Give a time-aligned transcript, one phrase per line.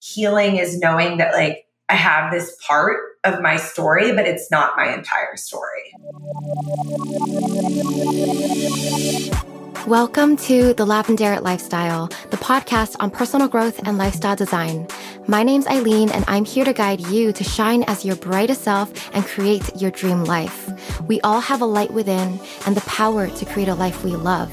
[0.00, 4.76] healing is knowing that like I have this part of my story, but it's not
[4.76, 5.92] my entire story.
[9.86, 14.86] Welcome to the Lavendaire Lifestyle, the podcast on personal growth and lifestyle design.
[15.26, 18.92] My name's Eileen, and I'm here to guide you to shine as your brightest self
[19.14, 20.68] and create your dream life.
[21.08, 24.52] We all have a light within and the power to create a life we love.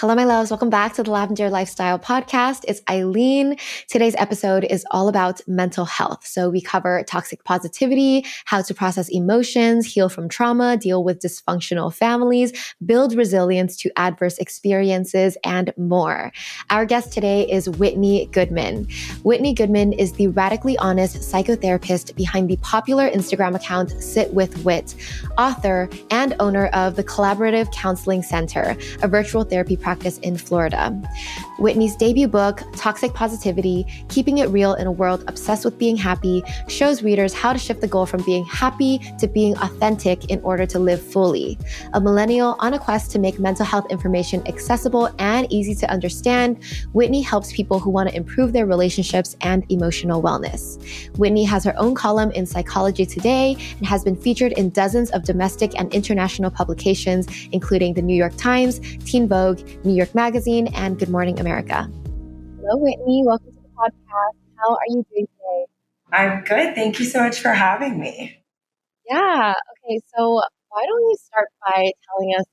[0.00, 0.48] Hello, my loves.
[0.48, 2.64] Welcome back to the Lavendaire Lifestyle Podcast.
[2.68, 3.56] It's Eileen.
[3.88, 6.24] Today's episode is all about mental health.
[6.24, 11.92] So we cover toxic positivity, how to process emotions, heal from trauma, deal with dysfunctional
[11.92, 12.52] families,
[12.86, 16.30] build resilience to adverse experiences, and more.
[16.70, 18.86] Our guest today is Whitney Goodman.
[19.24, 24.94] Whitney Goodman is the radically honest psychotherapist behind the popular Instagram account Sit with Whit,
[25.38, 29.87] author and owner of the Collaborative Counseling Center, a virtual therapy practice
[30.18, 30.92] in Florida.
[31.58, 36.44] Whitney's debut book, Toxic Positivity Keeping It Real in a World Obsessed with Being Happy,
[36.68, 40.66] shows readers how to shift the goal from being happy to being authentic in order
[40.66, 41.58] to live fully.
[41.94, 46.62] A millennial on a quest to make mental health information accessible and easy to understand,
[46.92, 50.78] Whitney helps people who want to improve their relationships and emotional wellness.
[51.18, 55.24] Whitney has her own column in Psychology Today and has been featured in dozens of
[55.24, 60.96] domestic and international publications, including the New York Times, Teen Vogue, New York Magazine, and
[61.00, 61.47] Good Morning America.
[62.60, 63.22] Hello, Whitney.
[63.24, 64.36] Welcome to the podcast.
[64.56, 65.66] How are you doing today?
[66.12, 66.74] I'm good.
[66.74, 68.42] Thank you so much for having me.
[69.08, 69.54] Yeah.
[69.72, 70.00] Okay.
[70.14, 72.44] So, why don't you start by telling us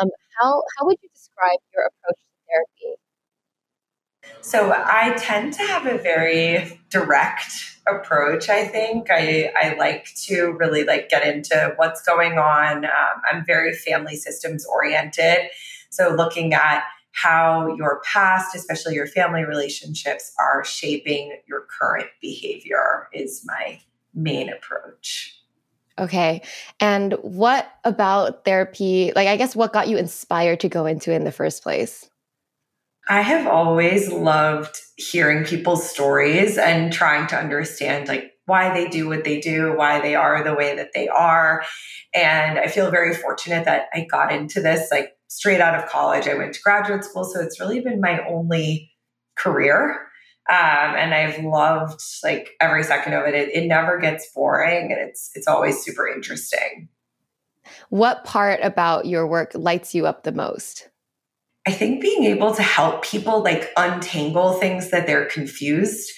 [0.00, 4.40] um, how how would you describe your approach to therapy?
[4.40, 7.52] So, I tend to have a very direct
[7.86, 8.48] approach.
[8.48, 12.86] I think I I like to really like get into what's going on.
[12.86, 15.50] Um, I'm very family systems oriented.
[15.90, 23.08] So, looking at how your past, especially your family relationships, are shaping your current behavior
[23.12, 23.80] is my
[24.14, 25.36] main approach.
[25.98, 26.42] Okay.
[26.78, 29.12] And what about therapy?
[29.14, 32.08] Like, I guess what got you inspired to go into it in the first place?
[33.08, 39.08] I have always loved hearing people's stories and trying to understand, like, why they do
[39.08, 41.64] what they do, why they are the way that they are.
[42.14, 46.26] And I feel very fortunate that I got into this like straight out of college.
[46.26, 47.24] I went to graduate school.
[47.24, 48.90] So it's really been my only
[49.38, 50.08] career.
[50.50, 50.56] Um,
[50.96, 53.34] and I've loved like every second of it.
[53.34, 53.54] it.
[53.54, 56.88] It never gets boring and it's it's always super interesting.
[57.90, 60.88] What part about your work lights you up the most?
[61.64, 66.10] I think being able to help people like untangle things that they're confused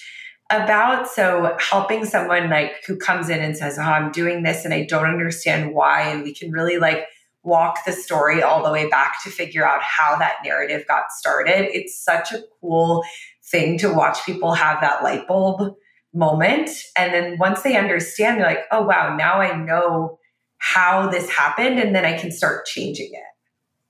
[0.49, 1.07] about.
[1.07, 4.85] So helping someone like who comes in and says, Oh, I'm doing this and I
[4.85, 6.01] don't understand why.
[6.07, 7.05] And we can really like
[7.43, 11.69] walk the story all the way back to figure out how that narrative got started.
[11.75, 13.03] It's such a cool
[13.43, 15.75] thing to watch people have that light bulb
[16.13, 16.69] moment.
[16.97, 20.19] And then once they understand, they're like, oh, wow, now I know
[20.57, 21.79] how this happened.
[21.79, 23.23] And then I can start changing it.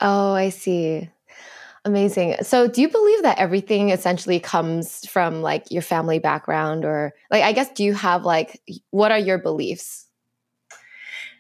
[0.01, 1.09] Oh, I see.
[1.85, 2.37] Amazing.
[2.43, 7.43] So, do you believe that everything essentially comes from like your family background, or like,
[7.43, 10.07] I guess, do you have like, what are your beliefs?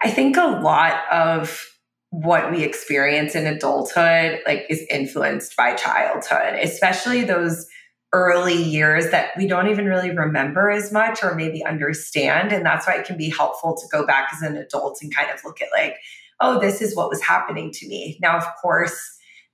[0.03, 1.65] I think a lot of
[2.13, 7.67] what we experience in adulthood like is influenced by childhood especially those
[8.13, 12.51] early years that we don't even really remember as much or maybe understand.
[12.51, 15.31] And that's why it can be helpful to go back as an adult and kind
[15.31, 15.97] of look at like
[16.39, 18.17] oh this is what was happening to me.
[18.21, 18.95] Now of course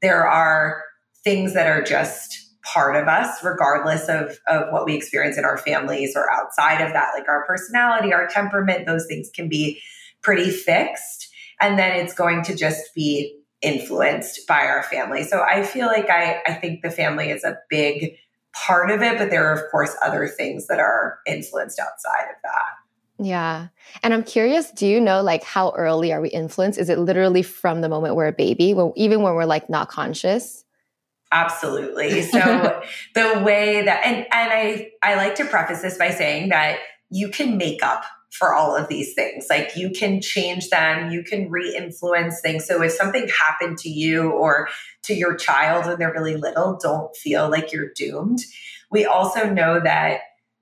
[0.02, 0.84] there are
[1.24, 2.38] things that are just
[2.74, 6.92] part of us regardless of of what we experience in our families or outside of
[6.92, 9.80] that like our personality our temperament those things can be
[10.22, 11.29] pretty fixed
[11.62, 15.24] and then it's going to just be influenced by our family.
[15.24, 18.16] So I feel like I, I think the family is a big
[18.54, 22.36] part of it, but there are, of course, other things that are influenced outside of
[22.44, 22.80] that.
[23.22, 23.68] Yeah.
[24.02, 26.80] And I'm curious, do you know like how early are we influenced?
[26.80, 29.90] Is it literally from the moment we're a baby, when, even when we're like not
[29.90, 30.64] conscious?
[31.32, 32.22] Absolutely.
[32.32, 32.82] So
[33.14, 36.80] the way that and and I I like to preface this by saying that
[37.10, 39.48] you can make up for all of these things.
[39.50, 42.66] Like you can change them, you can re influence things.
[42.66, 44.70] So if something happened to you or
[45.04, 48.40] to your child when they're really little, don't feel like you're doomed.
[48.92, 50.22] We also know that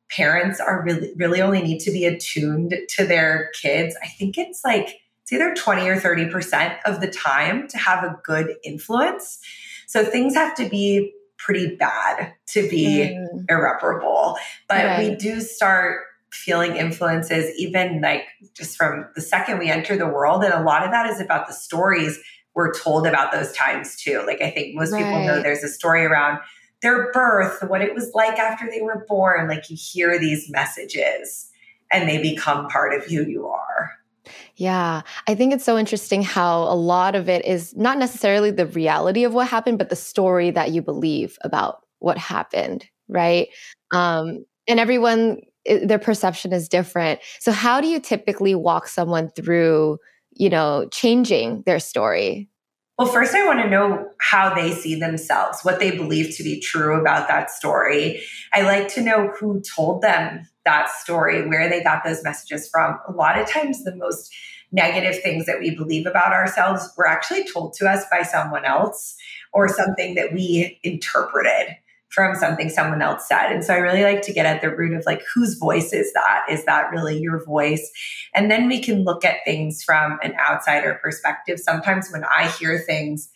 [0.10, 3.96] parents are really, really only need to be attuned to their kids.
[4.02, 8.18] I think it's like, it's either 20 or 30% of the time to have a
[8.24, 9.40] good influence.
[9.86, 13.46] So things have to be pretty bad to be mm.
[13.50, 14.38] irreparable.
[14.70, 15.10] But right.
[15.10, 20.44] we do start feeling influences, even like just from the second we enter the world.
[20.44, 22.20] And a lot of that is about the stories
[22.54, 24.24] we're told about those times too.
[24.26, 25.04] Like I think most right.
[25.04, 26.40] people know there's a story around
[26.82, 29.48] their birth, what it was like after they were born.
[29.48, 31.50] Like you hear these messages
[31.92, 33.92] and they become part of who you are.
[34.56, 38.66] Yeah, I think it's so interesting how a lot of it is not necessarily the
[38.66, 43.50] reality of what happened, but the story that you believe about what happened, right?
[43.92, 45.42] Um, and everyone,
[45.84, 47.20] their perception is different.
[47.40, 50.00] So, how do you typically walk someone through,
[50.32, 52.50] you know, changing their story?
[52.98, 56.60] Well, first, I want to know how they see themselves, what they believe to be
[56.60, 58.24] true about that story.
[58.54, 63.00] I like to know who told them that story, where they got those messages from.
[63.08, 64.34] A lot of times, the most
[64.72, 69.16] negative things that we believe about ourselves were actually told to us by someone else
[69.54, 71.78] or something that we interpreted
[72.10, 73.52] from something someone else said.
[73.52, 76.14] And so I really like to get at the root of like, whose voice is
[76.14, 76.46] that?
[76.50, 77.92] Is that really your voice?
[78.34, 81.60] And then we can look at things from an outsider perspective.
[81.60, 83.30] Sometimes when I hear things,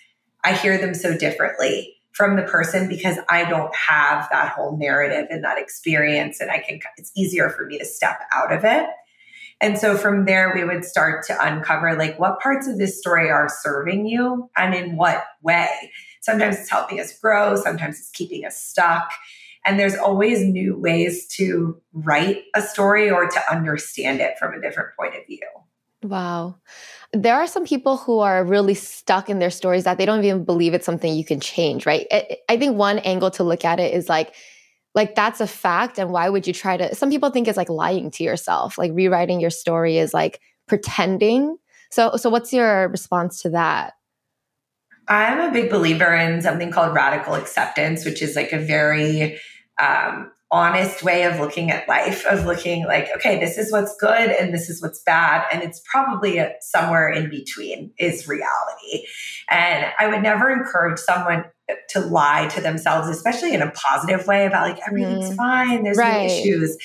[0.44, 5.28] I hear them so differently from the person because I don't have that whole narrative
[5.30, 6.40] and that experience.
[6.40, 8.88] And I can, it's easier for me to step out of it.
[9.62, 13.30] And so from there, we would start to uncover like what parts of this story
[13.30, 15.70] are serving you and in what way.
[16.22, 19.12] Sometimes it's helping us grow, sometimes it's keeping us stuck.
[19.66, 24.62] And there's always new ways to write a story or to understand it from a
[24.62, 25.40] different point of view.
[26.04, 26.56] Wow.
[27.14, 30.46] There are some people who are really stuck in their stories that they don't even
[30.46, 32.08] believe it's something you can change, right?
[32.50, 34.34] I think one angle to look at it is like,
[34.96, 36.00] like that's a fact.
[36.00, 36.96] And why would you try to?
[36.96, 41.58] Some people think it's like lying to yourself, like rewriting your story is like pretending.
[41.92, 43.94] So, so what's your response to that?
[45.12, 49.38] I'm a big believer in something called radical acceptance, which is like a very
[49.78, 54.30] um, honest way of looking at life, of looking like, okay, this is what's good
[54.30, 55.46] and this is what's bad.
[55.52, 59.06] And it's probably somewhere in between is reality.
[59.50, 61.44] And I would never encourage someone
[61.90, 65.36] to lie to themselves, especially in a positive way about like, everything's mm.
[65.36, 66.28] fine, there's right.
[66.28, 66.78] no issues.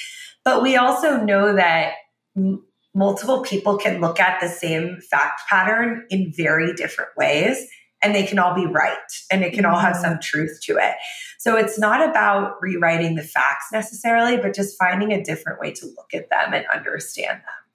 [0.45, 1.93] But we also know that
[2.37, 7.69] m- multiple people can look at the same fact pattern in very different ways
[8.03, 8.97] and they can all be right
[9.31, 10.21] and it can all have some mm-hmm.
[10.21, 10.95] truth to it.
[11.39, 15.87] So it's not about rewriting the facts necessarily, but just finding a different way to
[15.87, 17.67] look at them and understand them.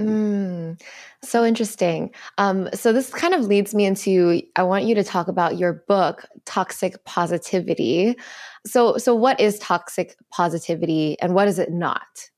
[0.00, 0.80] Mm,
[1.22, 2.10] so interesting.
[2.38, 5.84] Um, so this kind of leads me into I want you to talk about your
[5.88, 8.16] book, Toxic Positivity.
[8.66, 12.30] So, so what is toxic positivity and what is it not?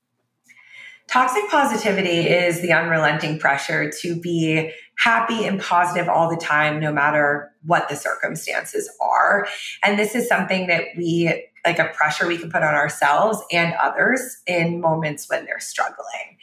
[1.13, 6.91] Toxic positivity is the unrelenting pressure to be happy and positive all the time, no
[6.91, 9.47] matter what the circumstances are.
[9.85, 13.75] And this is something that we, like a pressure we can put on ourselves and
[13.75, 16.39] others in moments when they're struggling.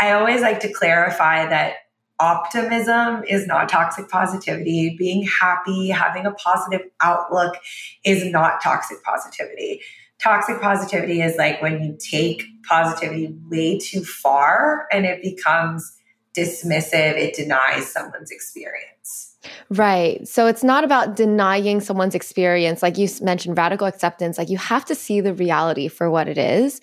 [0.00, 1.74] I always like to clarify that
[2.18, 4.96] optimism is not toxic positivity.
[4.98, 7.56] Being happy, having a positive outlook
[8.04, 9.82] is not toxic positivity
[10.22, 15.96] toxic positivity is like when you take positivity way too far and it becomes
[16.36, 19.36] dismissive, it denies someone's experience.
[19.70, 20.26] Right.
[20.26, 22.82] So it's not about denying someone's experience.
[22.82, 26.38] Like you mentioned, radical acceptance, like you have to see the reality for what it
[26.38, 26.80] is.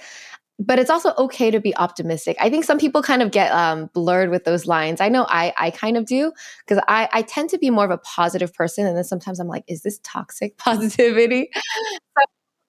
[0.58, 2.38] But it's also okay to be optimistic.
[2.40, 5.02] I think some people kind of get um, blurred with those lines.
[5.02, 6.32] I know I, I kind of do
[6.66, 8.86] because I, I tend to be more of a positive person.
[8.86, 11.50] And then sometimes I'm like, is this toxic positivity?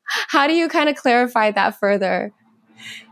[0.07, 2.33] How do you kind of clarify that further?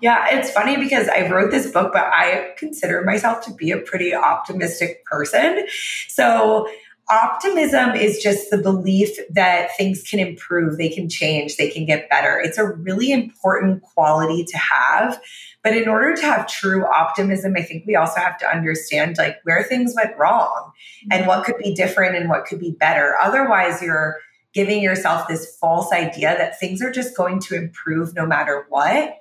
[0.01, 3.79] Yeah, it's funny because I wrote this book, but I consider myself to be a
[3.79, 5.67] pretty optimistic person.
[6.09, 6.69] So,
[7.11, 12.09] optimism is just the belief that things can improve, they can change, they can get
[12.09, 12.41] better.
[12.43, 15.21] It's a really important quality to have.
[15.63, 19.39] But in order to have true optimism, I think we also have to understand like
[19.45, 20.73] where things went wrong
[21.11, 21.29] and mm-hmm.
[21.29, 23.17] what could be different and what could be better.
[23.21, 24.19] Otherwise, you're
[24.55, 29.17] giving yourself this false idea that things are just going to improve no matter what.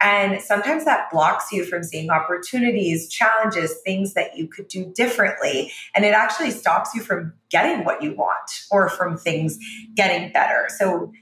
[0.00, 5.72] And sometimes that blocks you from seeing opportunities, challenges, things that you could do differently.
[5.94, 9.58] And it actually stops you from getting what you want or from things
[9.94, 10.66] getting better.
[10.76, 11.12] So,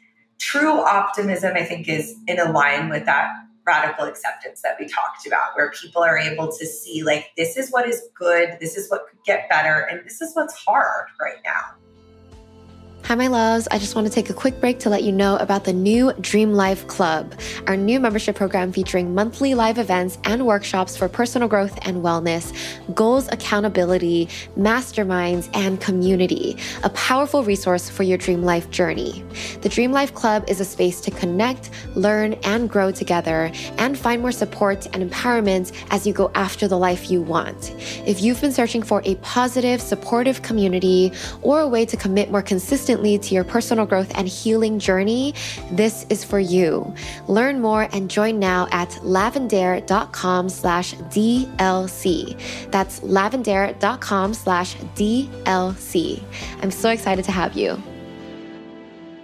[0.40, 3.30] true optimism, I think, is in line with that
[3.64, 7.70] radical acceptance that we talked about, where people are able to see, like, this is
[7.70, 11.38] what is good, this is what could get better, and this is what's hard right
[11.44, 11.83] now.
[13.04, 13.68] Hi, my loves.
[13.70, 16.14] I just want to take a quick break to let you know about the new
[16.22, 17.34] Dream Life Club,
[17.66, 22.54] our new membership program featuring monthly live events and workshops for personal growth and wellness,
[22.94, 26.56] goals accountability, masterminds, and community.
[26.82, 29.22] A powerful resource for your dream life journey.
[29.60, 34.22] The Dream Life Club is a space to connect, learn, and grow together and find
[34.22, 37.74] more support and empowerment as you go after the life you want.
[38.06, 42.40] If you've been searching for a positive, supportive community or a way to commit more
[42.40, 45.34] consistently, consistently to your personal growth and healing journey,
[45.72, 46.94] this is for you.
[47.28, 52.70] Learn more and join now at lavendaire.com slash DLC.
[52.70, 56.22] That's lavendaire.com slash DLC.
[56.62, 57.82] I'm so excited to have you.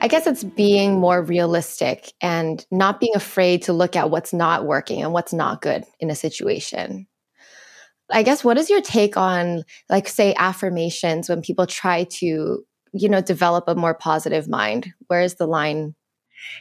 [0.03, 4.65] I guess it's being more realistic and not being afraid to look at what's not
[4.65, 7.07] working and what's not good in a situation.
[8.12, 13.09] I guess what is your take on like say affirmations when people try to you
[13.09, 14.92] know, develop a more positive mind?
[15.06, 15.94] Where is the line?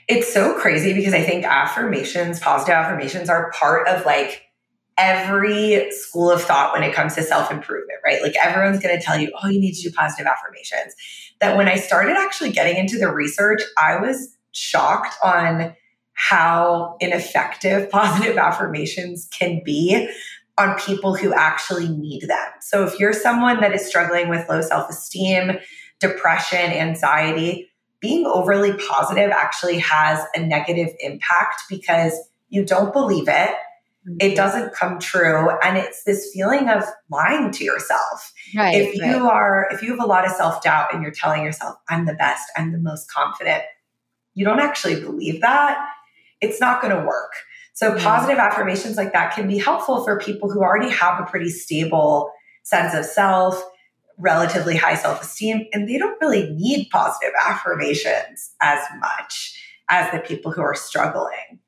[0.07, 4.43] It's so crazy because I think affirmations, positive affirmations are part of like
[4.97, 8.21] every school of thought when it comes to self improvement, right?
[8.21, 10.93] Like everyone's going to tell you, oh, you need to do positive affirmations.
[11.39, 15.73] That when I started actually getting into the research, I was shocked on
[16.13, 20.09] how ineffective positive affirmations can be
[20.57, 22.47] on people who actually need them.
[22.59, 25.57] So if you're someone that is struggling with low self esteem,
[25.99, 32.13] depression, anxiety, being overly positive actually has a negative impact because
[32.49, 33.49] you don't believe it.
[34.07, 34.15] Mm-hmm.
[34.21, 35.49] It doesn't come true.
[35.61, 38.33] And it's this feeling of lying to yourself.
[38.55, 39.21] Right, if you right.
[39.21, 42.13] are, if you have a lot of self doubt and you're telling yourself, I'm the
[42.13, 43.63] best, I'm the most confident,
[44.33, 45.85] you don't actually believe that,
[46.39, 47.33] it's not going to work.
[47.73, 48.03] So, mm-hmm.
[48.03, 52.31] positive affirmations like that can be helpful for people who already have a pretty stable
[52.63, 53.61] sense of self
[54.19, 59.59] relatively high self esteem, and they don't really need positive affirmations as much
[59.89, 61.59] as the people who are struggling.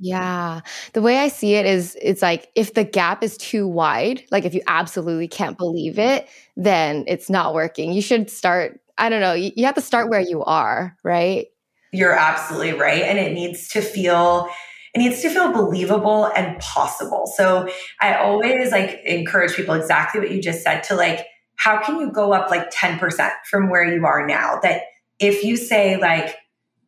[0.00, 0.60] Yeah.
[0.92, 4.44] The way I see it is it's like if the gap is too wide, like
[4.44, 7.92] if you absolutely can't believe it, then it's not working.
[7.92, 11.46] You should start, I don't know, you, you have to start where you are, right?
[11.92, 13.02] You're absolutely right.
[13.02, 14.48] And it needs to feel
[14.94, 17.30] it needs to feel believable and possible.
[17.36, 17.68] So
[18.00, 21.26] I always like encourage people exactly what you just said to like
[21.58, 24.60] how can you go up like 10% from where you are now?
[24.62, 24.82] That
[25.18, 26.36] if you say, like,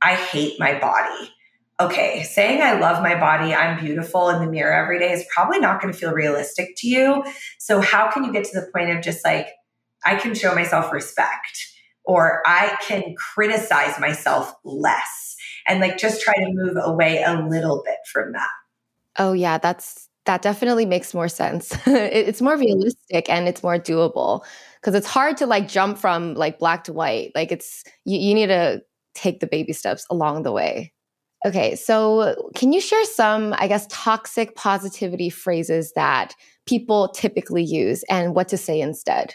[0.01, 1.33] I hate my body,
[1.81, 5.59] okay, saying I love my body, I'm beautiful in the mirror every day is probably
[5.59, 7.25] not going to feel realistic to you.
[7.59, 9.49] So, how can you get to the point of just like,
[10.05, 11.67] I can show myself respect
[12.05, 15.37] or I can criticize myself less
[15.67, 18.51] and like just try to move away a little bit from that?
[19.19, 21.77] Oh, yeah, that's that definitely makes more sense.
[21.87, 24.45] it's more realistic and it's more doable
[24.81, 27.33] because it's hard to like jump from like black to white.
[27.35, 28.83] Like it's you, you need to
[29.15, 30.93] take the baby steps along the way.
[31.47, 36.35] Okay, so can you share some, I guess, toxic positivity phrases that
[36.67, 39.35] people typically use and what to say instead?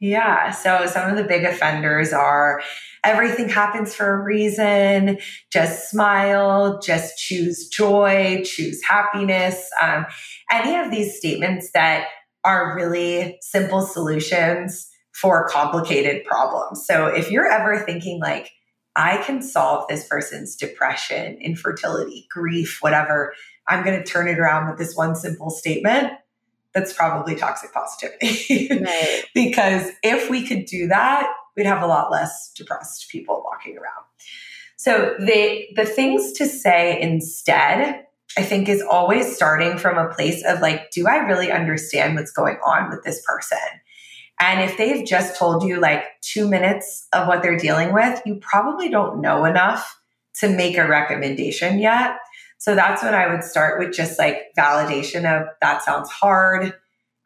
[0.00, 0.50] Yeah.
[0.52, 2.62] So some of the big offenders are
[3.04, 5.18] everything happens for a reason,
[5.52, 9.68] just smile, just choose joy, choose happiness.
[9.82, 10.06] Um,
[10.52, 12.06] any of these statements that
[12.44, 16.86] are really simple solutions for complicated problems.
[16.86, 18.50] So if you're ever thinking like,
[18.94, 23.32] I can solve this person's depression, infertility, grief, whatever,
[23.68, 26.12] I'm going to turn it around with this one simple statement
[26.74, 28.68] that's probably toxic positivity.
[28.70, 29.24] Right.
[29.34, 34.04] because if we could do that, we'd have a lot less depressed people walking around.
[34.76, 38.04] So the the things to say instead,
[38.36, 42.30] I think is always starting from a place of like, do I really understand what's
[42.30, 43.58] going on with this person?
[44.40, 48.36] And if they've just told you like two minutes of what they're dealing with, you
[48.36, 50.00] probably don't know enough
[50.40, 52.18] to make a recommendation yet.
[52.58, 56.74] So that's when I would start with just like validation of that sounds hard.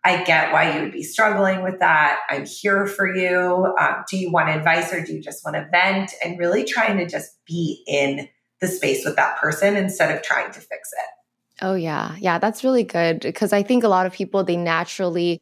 [0.05, 2.21] I get why you would be struggling with that.
[2.29, 3.75] I'm here for you.
[3.79, 6.13] Um, do you want advice or do you just want to vent?
[6.25, 8.29] And really trying to just be in
[8.61, 11.65] the space with that person instead of trying to fix it.
[11.65, 12.17] Oh, yeah.
[12.19, 15.41] Yeah, that's really good because I think a lot of people, they naturally,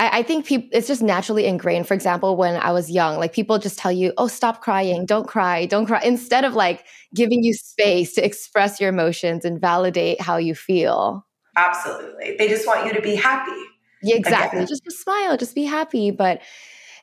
[0.00, 1.86] I, I think it's just naturally ingrained.
[1.86, 5.28] For example, when I was young, like people just tell you, oh, stop crying, don't
[5.28, 10.20] cry, don't cry, instead of like giving you space to express your emotions and validate
[10.20, 11.26] how you feel.
[11.56, 12.34] Absolutely.
[12.38, 13.60] They just want you to be happy.
[14.02, 14.64] Yeah, exactly.
[14.64, 16.10] Just, just smile, just be happy.
[16.10, 16.40] But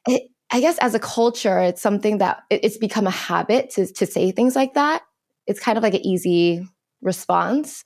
[0.08, 3.86] it, I guess as a culture, it's something that it, it's become a habit to,
[3.86, 5.04] to say things like that.
[5.46, 6.68] It's kind of like an easy
[7.02, 7.84] response.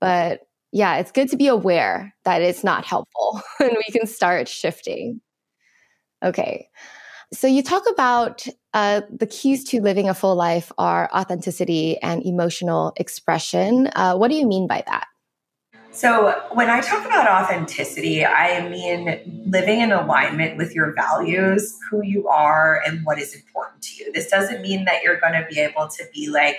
[0.00, 0.42] But
[0.72, 5.20] yeah, it's good to be aware that it's not helpful and we can start shifting.
[6.24, 6.68] Okay.
[7.32, 12.24] So you talk about uh, the keys to living a full life are authenticity and
[12.24, 13.88] emotional expression.
[13.94, 15.06] Uh, what do you mean by that?
[15.94, 22.02] So, when I talk about authenticity, I mean living in alignment with your values, who
[22.02, 24.12] you are, and what is important to you.
[24.12, 26.56] This doesn't mean that you're going to be able to be like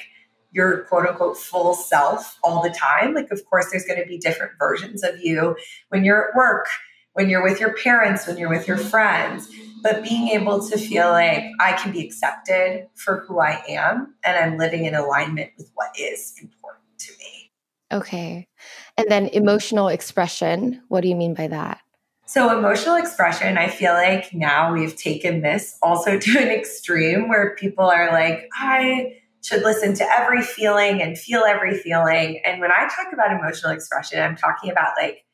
[0.53, 3.13] your quote unquote full self all the time.
[3.13, 5.57] Like, of course, there's going to be different versions of you
[5.89, 6.67] when you're at work,
[7.13, 9.49] when you're with your parents, when you're with your friends.
[9.81, 14.37] But being able to feel like I can be accepted for who I am and
[14.37, 17.51] I'm living in alignment with what is important to me.
[17.91, 18.47] Okay.
[18.97, 20.81] And then emotional expression.
[20.87, 21.81] What do you mean by that?
[22.25, 27.55] So, emotional expression, I feel like now we've taken this also to an extreme where
[27.55, 32.41] people are like, I should listen to every feeling and feel every feeling.
[32.45, 35.25] And when I talk about emotional expression, I'm talking about like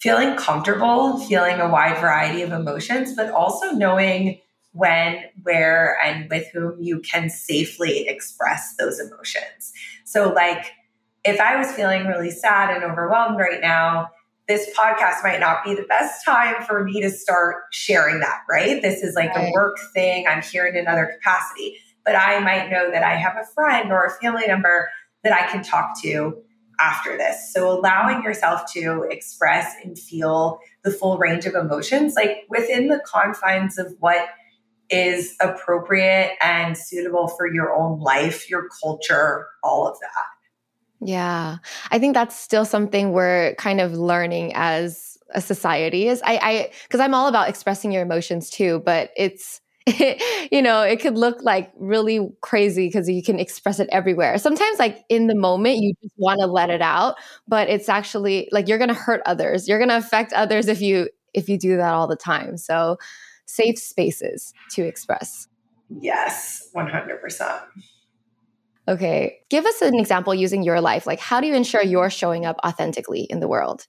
[0.00, 4.40] feeling comfortable, feeling a wide variety of emotions, but also knowing
[4.72, 9.72] when, where, and with whom you can safely express those emotions.
[10.04, 10.72] So, like,
[11.24, 14.10] if I was feeling really sad and overwhelmed right now,
[14.48, 18.80] this podcast might not be the best time for me to start sharing that, right?
[18.82, 19.48] This is like right.
[19.48, 20.26] a work thing.
[20.28, 24.04] I'm here in another capacity but I might know that I have a friend or
[24.04, 24.90] a family member
[25.22, 26.42] that I can talk to
[26.80, 27.52] after this.
[27.52, 33.02] So allowing yourself to express and feel the full range of emotions, like within the
[33.04, 34.28] confines of what
[34.88, 41.06] is appropriate and suitable for your own life, your culture, all of that.
[41.06, 41.58] Yeah.
[41.90, 46.70] I think that's still something we're kind of learning as a society is I I
[46.82, 49.60] because I'm all about expressing your emotions too, but it's
[50.52, 54.36] you know, it could look like really crazy because you can express it everywhere.
[54.38, 57.16] Sometimes, like in the moment, you just want to let it out,
[57.48, 59.68] but it's actually like you're going to hurt others.
[59.68, 62.56] You're going to affect others if you if you do that all the time.
[62.56, 62.98] So,
[63.46, 65.48] safe spaces to express.
[65.88, 67.62] Yes, one hundred percent.
[68.86, 71.06] Okay, give us an example using your life.
[71.06, 73.86] Like, how do you ensure you're showing up authentically in the world?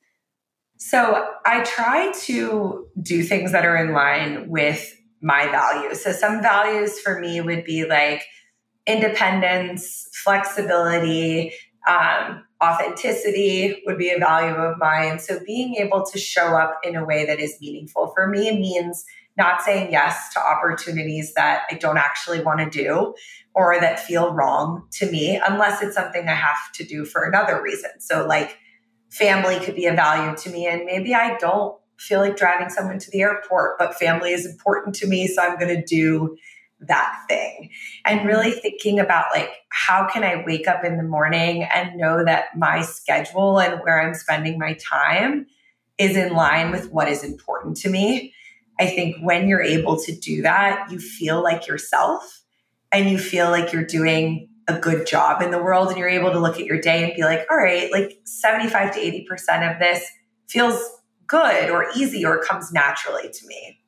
[0.78, 6.04] So, I try to do things that are in line with my values.
[6.04, 8.24] So some values for me would be like
[8.88, 11.54] independence, flexibility,
[11.88, 15.20] um, authenticity would be a value of mine.
[15.20, 19.04] So being able to show up in a way that is meaningful for me means
[19.38, 23.16] not saying yes to opportunities that I don't actually want to do
[23.56, 27.62] or that feel wrong to me, unless it's something I have to do for another
[27.62, 27.92] reason.
[28.00, 28.58] So, like,
[29.10, 33.00] family could be a value to me, and maybe I don't feel like driving someone
[33.00, 35.28] to the airport, but family is important to me.
[35.28, 36.36] So I'm going to do
[36.82, 37.70] that thing.
[38.06, 42.26] And really thinking about like, how can I wake up in the morning and know
[42.26, 45.46] that my schedule and where I'm spending my time
[45.98, 48.34] is in line with what is important to me.
[48.80, 52.42] I think when you're able to do that, you feel like yourself
[52.92, 56.32] and you feel like you're doing a good job in the world and you're able
[56.32, 59.80] to look at your day and be like, all right, like 75 to 80% of
[59.80, 60.04] this
[60.48, 61.01] feels
[61.32, 63.80] good or easy or comes naturally to me.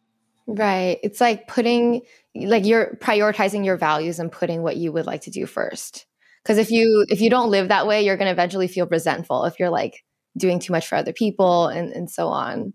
[0.47, 0.97] Right.
[1.03, 2.01] It's like putting
[2.35, 6.05] like you're prioritizing your values and putting what you would like to do first.
[6.45, 9.45] Cuz if you if you don't live that way, you're going to eventually feel resentful
[9.45, 10.03] if you're like
[10.37, 12.73] doing too much for other people and and so on.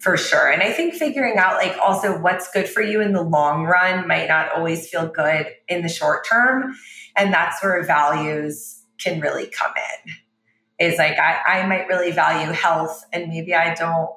[0.00, 0.50] For sure.
[0.50, 4.06] And I think figuring out like also what's good for you in the long run
[4.06, 6.74] might not always feel good in the short term,
[7.16, 10.12] and that's where values can really come in
[10.84, 14.10] is like I, I might really value health and maybe I don't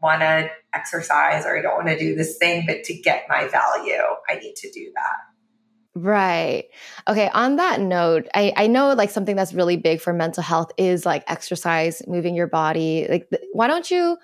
[0.00, 3.48] want to exercise or I don't want to do this thing, but to get my
[3.48, 5.16] value, I need to do that.
[5.96, 6.64] Right.
[7.08, 7.30] Okay.
[7.32, 11.06] On that note, I, I know like something that's really big for mental health is
[11.06, 13.06] like exercise, moving your body.
[13.08, 14.18] Like, why don't you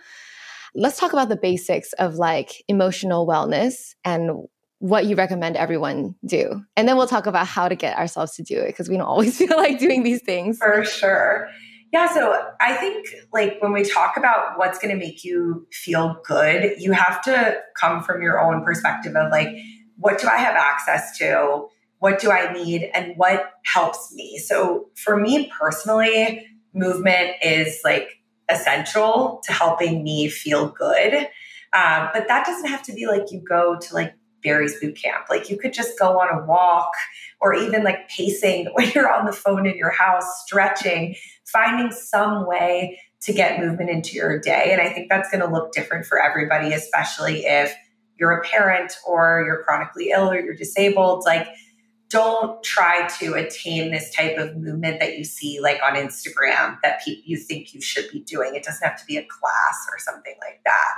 [0.74, 4.46] let's talk about the basics of like emotional wellness and
[4.78, 6.62] what you recommend everyone do.
[6.76, 9.06] And then we'll talk about how to get ourselves to do it because we don't
[9.06, 10.58] always feel like doing these things.
[10.58, 11.48] For sure.
[11.92, 16.20] Yeah, so I think like when we talk about what's going to make you feel
[16.24, 19.48] good, you have to come from your own perspective of like,
[19.96, 21.66] what do I have access to?
[21.98, 22.90] What do I need?
[22.94, 24.38] And what helps me?
[24.38, 31.14] So for me personally, movement is like essential to helping me feel good.
[31.72, 35.26] Um, but that doesn't have to be like you go to like Barry's boot camp.
[35.28, 36.90] Like you could just go on a walk
[37.40, 41.14] or even like pacing when you're on the phone in your house, stretching,
[41.46, 44.70] finding some way to get movement into your day.
[44.72, 47.74] And I think that's going to look different for everybody, especially if
[48.18, 51.24] you're a parent or you're chronically ill or you're disabled.
[51.26, 51.46] Like,
[52.10, 57.00] don't try to attain this type of movement that you see like on Instagram that
[57.04, 58.54] pe- you think you should be doing.
[58.54, 60.94] It doesn't have to be a class or something like that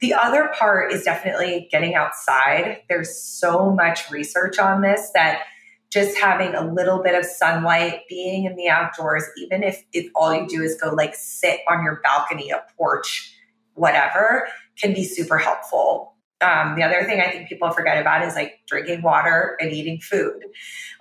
[0.00, 2.82] The other part is definitely getting outside.
[2.88, 5.42] There's so much research on this that
[5.90, 10.34] just having a little bit of sunlight, being in the outdoors, even if, if all
[10.34, 13.34] you do is go like sit on your balcony, a porch,
[13.74, 14.48] whatever,
[14.78, 16.14] can be super helpful.
[16.40, 20.00] Um, the other thing I think people forget about is like drinking water and eating
[20.00, 20.40] food.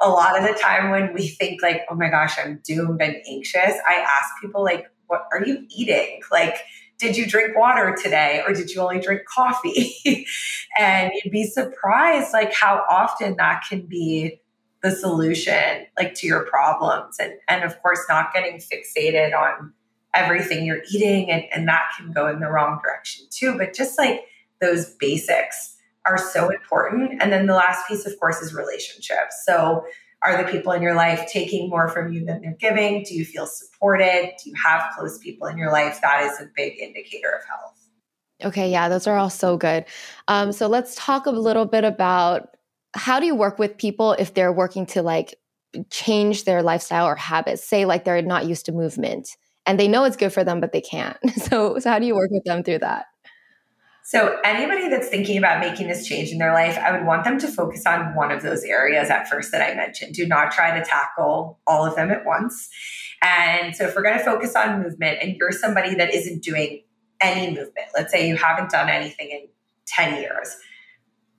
[0.02, 3.15] A lot of the time when we think like, oh my gosh, I'm doomed and
[3.28, 6.21] anxious, I ask people like, what are you eating?
[6.32, 6.56] Like,
[6.97, 9.95] did you drink water today or did you only drink coffee?
[10.80, 14.41] and you'd be surprised like how often that can be
[14.84, 19.74] the solution like to your problems and and of course not getting fixated on
[20.13, 23.58] everything you're eating and, and that can go in the wrong direction too.
[23.58, 24.26] But just like
[24.62, 27.22] those basics are so important.
[27.22, 29.44] And then the last piece of course is relationships.
[29.46, 29.84] So
[30.24, 33.04] are the people in your life taking more from you than they're giving?
[33.04, 34.32] Do you feel supported?
[34.44, 36.00] Do you have close people in your life?
[36.02, 37.74] That is a big indicator of health.
[38.44, 39.86] Okay, yeah, those are all so good.
[40.28, 42.57] Um, so let's talk a little bit about
[42.98, 45.36] how do you work with people if they're working to like
[45.90, 47.64] change their lifestyle or habits?
[47.64, 49.30] Say like they're not used to movement
[49.66, 51.18] and they know it's good for them, but they can't.
[51.38, 53.06] So, so how do you work with them through that?
[54.04, 57.38] So, anybody that's thinking about making this change in their life, I would want them
[57.40, 60.14] to focus on one of those areas at first that I mentioned.
[60.14, 62.70] Do not try to tackle all of them at once.
[63.22, 66.84] And so, if we're going to focus on movement and you're somebody that isn't doing
[67.20, 69.48] any movement, let's say you haven't done anything in
[69.88, 70.56] 10 years,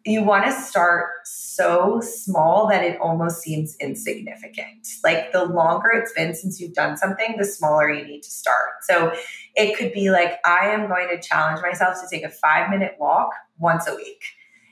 [0.05, 4.87] you want to start so small that it almost seems insignificant.
[5.05, 8.71] Like the longer it's been since you've done something, the smaller you need to start.
[8.83, 9.13] So
[9.57, 12.95] it could be like, I am going to challenge myself to take a five minute
[12.99, 14.23] walk once a week.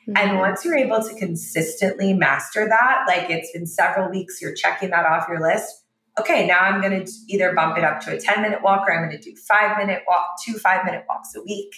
[0.08, 0.16] Mm-hmm.
[0.16, 4.90] And once you're able to consistently master that, like it's been several weeks, you're checking
[4.90, 5.82] that off your list.
[6.18, 8.94] Okay, now I'm going to either bump it up to a 10 minute walk or
[8.94, 11.74] I'm going to do five minute walk, two five minute walks a week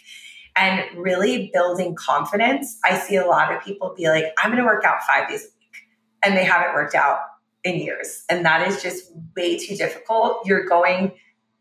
[0.58, 2.78] and really building confidence.
[2.84, 5.42] I see a lot of people be like, I'm going to work out five days
[5.42, 5.76] a week,
[6.22, 7.20] and they haven't worked out
[7.64, 8.24] in years.
[8.28, 10.46] And that is just way too difficult.
[10.46, 11.12] You're going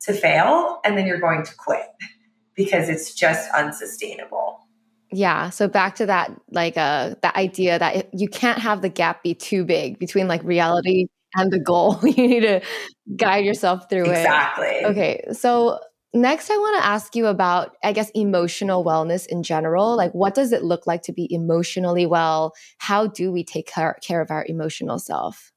[0.01, 1.87] to fail and then you're going to quit
[2.55, 4.59] because it's just unsustainable.
[5.11, 5.49] Yeah.
[5.49, 9.23] So back to that, like, uh, the idea that it, you can't have the gap
[9.23, 11.99] be too big between like reality and the goal.
[12.03, 12.61] you need to
[13.15, 14.67] guide yourself through exactly.
[14.67, 14.69] it.
[14.77, 14.91] Exactly.
[14.91, 15.23] Okay.
[15.33, 15.79] So
[16.13, 19.95] Next, I want to ask you about, I guess, emotional wellness in general.
[19.97, 22.53] Like, what does it look like to be emotionally well?
[22.77, 25.51] How do we take care, of our emotional self?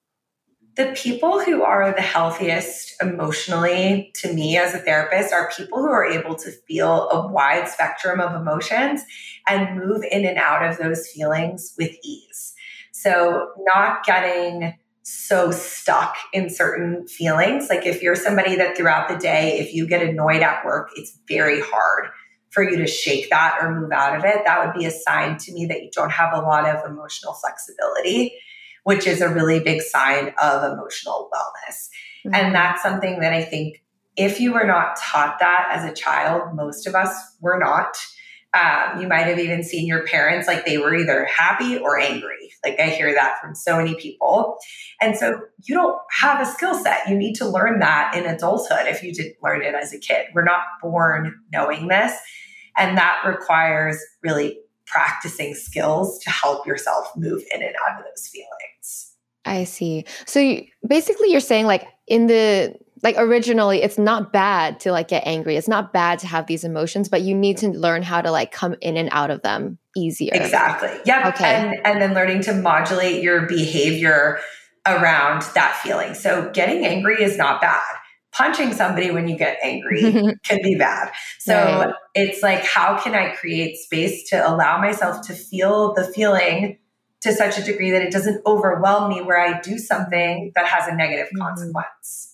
[0.76, 5.88] The people who are the healthiest emotionally to me as a therapist are people who
[5.88, 9.02] are able to feel a wide spectrum of emotions
[9.48, 12.54] and move in and out of those feelings with ease.
[12.92, 14.74] So, not getting
[15.10, 17.68] so stuck in certain feelings.
[17.68, 21.18] Like if you're somebody that throughout the day, if you get annoyed at work, it's
[21.28, 22.10] very hard
[22.50, 24.44] for you to shake that or move out of it.
[24.44, 27.34] That would be a sign to me that you don't have a lot of emotional
[27.34, 28.34] flexibility,
[28.84, 31.88] which is a really big sign of emotional wellness.
[32.26, 32.34] Mm-hmm.
[32.34, 33.82] And that's something that I think
[34.16, 37.96] if you were not taught that as a child, most of us were not.
[38.52, 42.49] Um, you might have even seen your parents like they were either happy or angry.
[42.64, 44.58] Like I hear that from so many people.
[45.00, 47.08] And so you don't have a skill set.
[47.08, 50.26] You need to learn that in adulthood if you didn't learn it as a kid.
[50.34, 52.12] We're not born knowing this.
[52.76, 58.28] And that requires really practicing skills to help yourself move in and out of those
[58.28, 59.14] feelings.
[59.44, 60.04] I see.
[60.26, 65.08] So you, basically, you're saying, like, in the like originally it's not bad to like
[65.08, 68.20] get angry it's not bad to have these emotions but you need to learn how
[68.20, 72.14] to like come in and out of them easier exactly yeah okay and and then
[72.14, 74.38] learning to modulate your behavior
[74.86, 77.80] around that feeling so getting angry is not bad
[78.32, 80.00] punching somebody when you get angry
[80.44, 81.94] can be bad so right.
[82.14, 86.78] it's like how can i create space to allow myself to feel the feeling
[87.20, 90.86] to such a degree that it doesn't overwhelm me where i do something that has
[90.88, 91.42] a negative mm-hmm.
[91.42, 92.30] consequence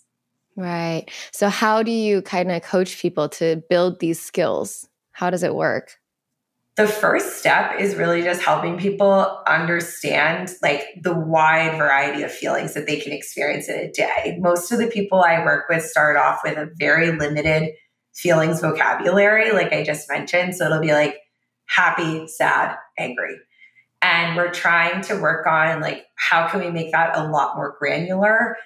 [0.57, 1.05] Right.
[1.33, 4.89] So, how do you kind of coach people to build these skills?
[5.13, 5.99] How does it work?
[6.77, 12.75] The first step is really just helping people understand like the wide variety of feelings
[12.75, 14.37] that they can experience in a day.
[14.41, 17.73] Most of the people I work with start off with a very limited
[18.15, 20.55] feelings vocabulary, like I just mentioned.
[20.55, 21.17] So it'll be like
[21.65, 23.37] happy, sad, angry.
[24.03, 27.75] And we're trying to work on like how can we make that a lot more
[27.79, 28.57] granular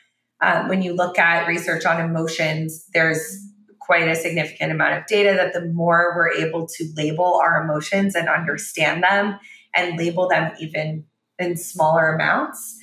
[0.40, 3.38] um, when you look at research on emotions, there's
[3.90, 8.14] quite a significant amount of data that the more we're able to label our emotions
[8.14, 9.36] and understand them
[9.74, 11.04] and label them even
[11.40, 12.78] in smaller amounts,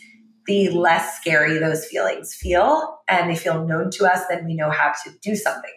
[0.47, 4.69] the less scary those feelings feel and they feel known to us, then we know
[4.69, 5.71] how to do something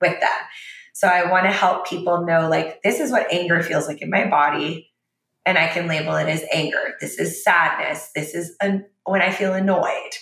[0.00, 0.38] with them.
[0.94, 4.08] So I want to help people know like, this is what anger feels like in
[4.08, 4.92] my body.
[5.44, 6.94] And I can label it as anger.
[7.00, 8.10] This is sadness.
[8.14, 10.12] This is an, when I feel annoyed.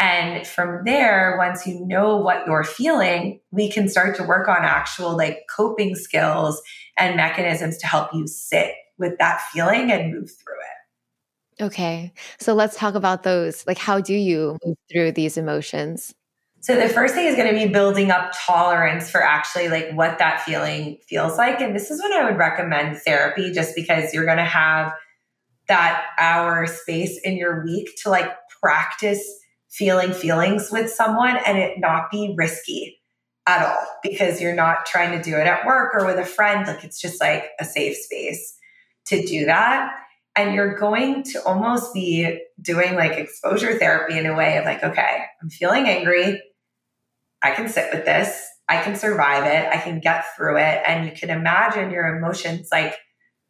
[0.00, 4.64] And from there, once you know what you're feeling, we can start to work on
[4.64, 6.62] actual like coping skills
[6.96, 11.64] and mechanisms to help you sit with that feeling and move through it.
[11.64, 12.12] Okay.
[12.38, 13.66] So let's talk about those.
[13.66, 16.14] Like, how do you move through these emotions?
[16.60, 20.18] So the first thing is going to be building up tolerance for actually like what
[20.18, 21.60] that feeling feels like.
[21.60, 24.92] And this is when I would recommend therapy just because you're going to have
[25.68, 28.30] that hour space in your week to like
[28.60, 29.24] practice
[29.78, 33.00] feeling feelings with someone and it not be risky
[33.46, 36.66] at all because you're not trying to do it at work or with a friend.
[36.66, 38.58] Like it's just like a safe space
[39.06, 39.94] to do that.
[40.34, 44.82] And you're going to almost be doing like exposure therapy in a way of like,
[44.82, 46.42] okay, I'm feeling angry.
[47.42, 48.46] I can sit with this.
[48.68, 49.68] I can survive it.
[49.72, 50.82] I can get through it.
[50.86, 52.96] And you can imagine your emotions like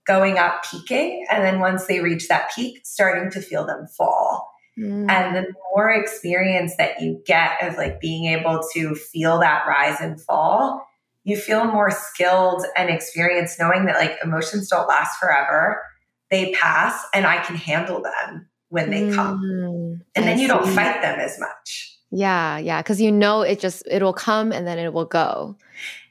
[0.06, 1.26] going up, peaking.
[1.30, 4.48] And then once they reach that peak, starting to feel them fall.
[4.78, 5.10] Mm.
[5.10, 10.00] And the more experience that you get of like being able to feel that rise
[10.00, 10.86] and fall,
[11.24, 15.82] you feel more skilled and experienced knowing that like emotions don't last forever.
[16.30, 19.14] They pass and I can handle them when they mm.
[19.14, 20.02] come.
[20.14, 20.52] And I then you see.
[20.52, 21.98] don't fight them as much.
[22.10, 25.56] Yeah, yeah, because you know it just it'll come and then it will go.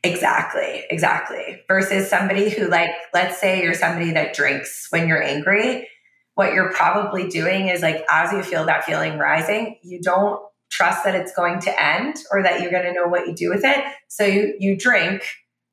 [0.03, 1.61] Exactly, exactly.
[1.67, 5.87] Versus somebody who like let's say you're somebody that drinks when you're angry,
[6.37, 11.03] what you're probably doing is like as you feel that feeling rising, you don't trust
[11.03, 13.63] that it's going to end or that you're going to know what you do with
[13.63, 13.83] it.
[14.07, 15.23] So you you drink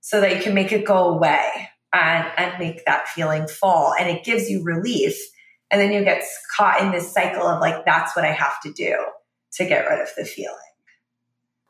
[0.00, 4.08] so that you can make it go away and and make that feeling fall and
[4.08, 5.20] it gives you relief
[5.70, 6.24] and then you get
[6.56, 8.96] caught in this cycle of like that's what I have to do
[9.56, 10.56] to get rid of the feeling.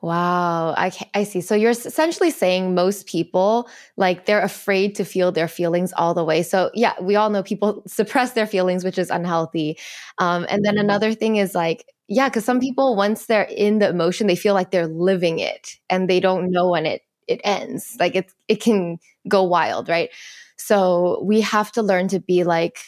[0.04, 1.40] Wow, I I see.
[1.40, 6.22] So you're essentially saying most people like they're afraid to feel their feelings all the
[6.24, 6.42] way.
[6.42, 9.78] So yeah, we all know people suppress their feelings, which is unhealthy.
[10.18, 10.80] Um, and then mm-hmm.
[10.84, 14.52] another thing is like yeah, because some people once they're in the emotion, they feel
[14.52, 17.96] like they're living it, and they don't know when it it ends.
[17.98, 20.10] Like it it can go wild, right?
[20.58, 22.80] So we have to learn to be like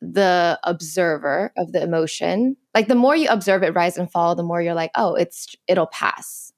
[0.00, 2.56] the observer of the emotion.
[2.74, 5.54] Like the more you observe it rise and fall, the more you're like, oh, it's
[5.68, 6.51] it'll pass.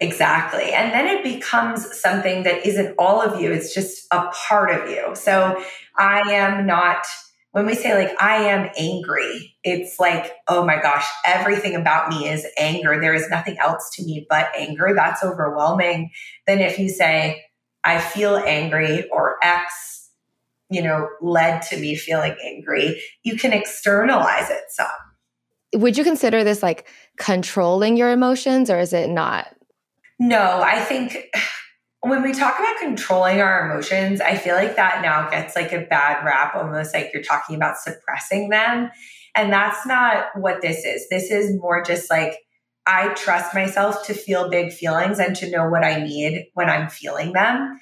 [0.00, 0.72] Exactly.
[0.72, 4.88] And then it becomes something that isn't all of you, it's just a part of
[4.88, 5.14] you.
[5.14, 5.62] So
[5.96, 7.04] I am not
[7.52, 12.28] when we say like I am angry, it's like, oh my gosh, everything about me
[12.28, 13.00] is anger.
[13.00, 14.92] There is nothing else to me but anger.
[14.94, 16.10] That's overwhelming.
[16.46, 17.42] Then if you say,
[17.82, 19.98] I feel angry or X
[20.70, 24.86] you know, led to me feeling angry, you can externalize it some.
[25.74, 26.88] Would you consider this like
[27.18, 29.54] controlling your emotions or is it not?
[30.18, 31.16] No, I think
[32.00, 35.86] when we talk about controlling our emotions, I feel like that now gets like a
[35.86, 38.90] bad rap, almost like you're talking about suppressing them.
[39.34, 41.08] And that's not what this is.
[41.08, 42.38] This is more just like,
[42.86, 46.88] I trust myself to feel big feelings and to know what I need when I'm
[46.88, 47.78] feeling them.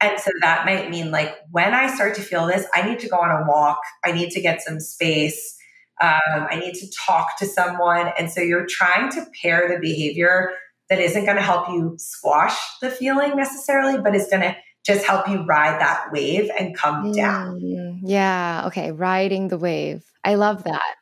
[0.00, 3.08] And so that might mean like when I start to feel this, I need to
[3.08, 3.80] go on a walk.
[4.04, 5.56] I need to get some space.
[6.00, 8.12] Um, I need to talk to someone.
[8.18, 10.50] And so you're trying to pair the behavior
[10.90, 15.04] that isn't going to help you squash the feeling necessarily, but is going to just
[15.04, 17.60] help you ride that wave and come down.
[17.60, 18.64] Mm, yeah.
[18.66, 18.92] Okay.
[18.92, 20.04] Riding the wave.
[20.24, 20.94] I love that.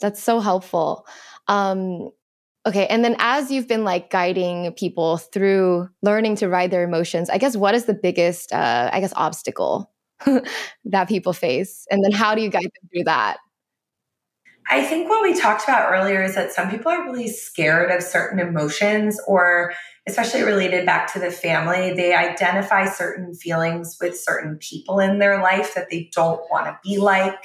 [0.00, 1.06] That's so helpful.
[1.48, 2.10] Um,
[2.66, 2.86] Okay.
[2.88, 7.38] And then as you've been like guiding people through learning to ride their emotions, I
[7.38, 9.92] guess what is the biggest, uh, I guess, obstacle
[10.84, 11.86] that people face?
[11.90, 13.36] And then how do you guide them through that?
[14.68, 18.02] I think what we talked about earlier is that some people are really scared of
[18.02, 19.72] certain emotions, or
[20.08, 21.92] especially related back to the family.
[21.94, 26.78] They identify certain feelings with certain people in their life that they don't want to
[26.82, 27.38] be like.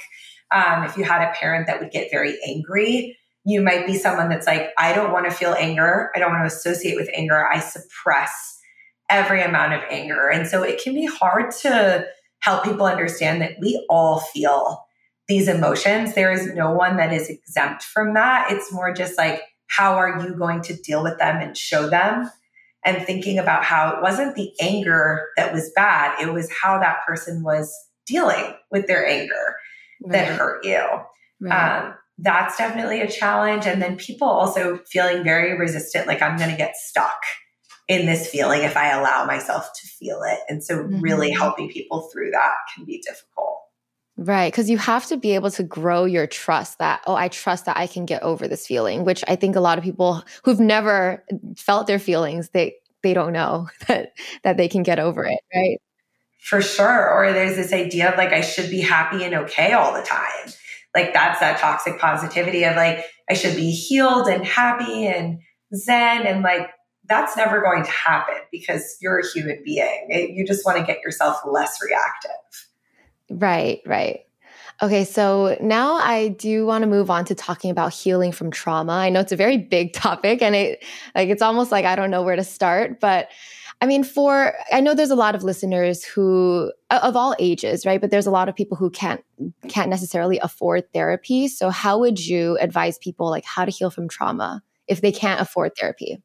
[0.50, 4.28] Um, if you had a parent that would get very angry, you might be someone
[4.28, 6.10] that's like, I don't want to feel anger.
[6.14, 7.46] I don't want to associate with anger.
[7.46, 8.60] I suppress
[9.08, 10.28] every amount of anger.
[10.28, 12.06] And so it can be hard to
[12.40, 14.84] help people understand that we all feel
[15.28, 16.14] these emotions.
[16.14, 18.50] There is no one that is exempt from that.
[18.50, 22.30] It's more just like, how are you going to deal with them and show them?
[22.84, 27.06] And thinking about how it wasn't the anger that was bad, it was how that
[27.06, 27.72] person was
[28.06, 29.56] dealing with their anger
[30.02, 30.12] right.
[30.12, 30.84] that hurt you.
[31.40, 31.84] Right.
[31.84, 33.66] Um, that's definitely a challenge.
[33.66, 37.20] And then people also feeling very resistant, like I'm going to get stuck
[37.88, 40.38] in this feeling if I allow myself to feel it.
[40.48, 41.00] And so, mm-hmm.
[41.00, 43.51] really helping people through that can be difficult.
[44.16, 44.52] Right.
[44.52, 47.78] Because you have to be able to grow your trust that, oh, I trust that
[47.78, 51.24] I can get over this feeling, which I think a lot of people who've never
[51.56, 54.12] felt their feelings, they, they don't know that
[54.44, 55.78] that they can get over it, right?
[56.40, 57.10] For sure.
[57.10, 60.52] Or there's this idea of like I should be happy and okay all the time.
[60.94, 65.38] Like that's that toxic positivity of like I should be healed and happy and
[65.74, 66.68] zen and like
[67.08, 70.08] that's never going to happen because you're a human being.
[70.10, 72.30] Eh, you just want to get yourself less reactive.
[73.32, 74.20] Right, right.
[74.82, 78.92] Okay, so now I do want to move on to talking about healing from trauma.
[78.92, 82.10] I know it's a very big topic and it like it's almost like I don't
[82.10, 83.28] know where to start, but
[83.80, 88.00] I mean for I know there's a lot of listeners who of all ages, right?
[88.00, 89.22] But there's a lot of people who can't
[89.68, 91.48] can't necessarily afford therapy.
[91.48, 95.40] So how would you advise people like how to heal from trauma if they can't
[95.40, 96.22] afford therapy?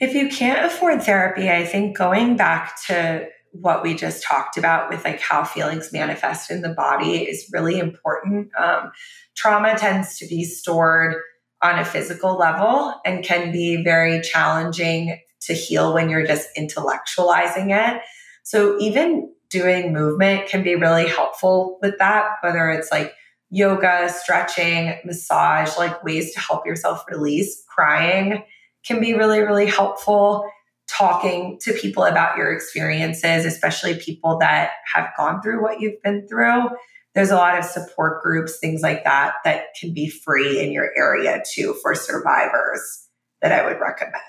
[0.00, 3.28] If you can't afford therapy, I think going back to
[3.60, 7.78] what we just talked about with like how feelings manifest in the body is really
[7.78, 8.50] important.
[8.58, 8.92] Um,
[9.34, 11.16] trauma tends to be stored
[11.62, 17.70] on a physical level and can be very challenging to heal when you're just intellectualizing
[17.70, 18.02] it.
[18.42, 23.12] So even doing movement can be really helpful with that, whether it's like
[23.50, 27.64] yoga, stretching, massage, like ways to help yourself release.
[27.68, 28.42] Crying
[28.84, 30.48] can be really, really helpful
[30.96, 36.26] talking to people about your experiences, especially people that have gone through what you've been
[36.28, 36.68] through.
[37.14, 40.90] There's a lot of support groups, things like that, that can be free in your
[40.96, 43.08] area too for survivors
[43.42, 44.22] that I would recommend.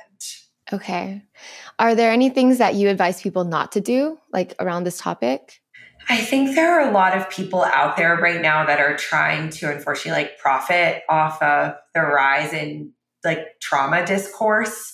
[0.72, 1.22] Okay.
[1.80, 5.62] Are there any things that you advise people not to do, like around this topic?
[6.10, 9.50] I think there are a lot of people out there right now that are trying
[9.52, 14.94] to unfortunately like profit off of the rise in like trauma discourse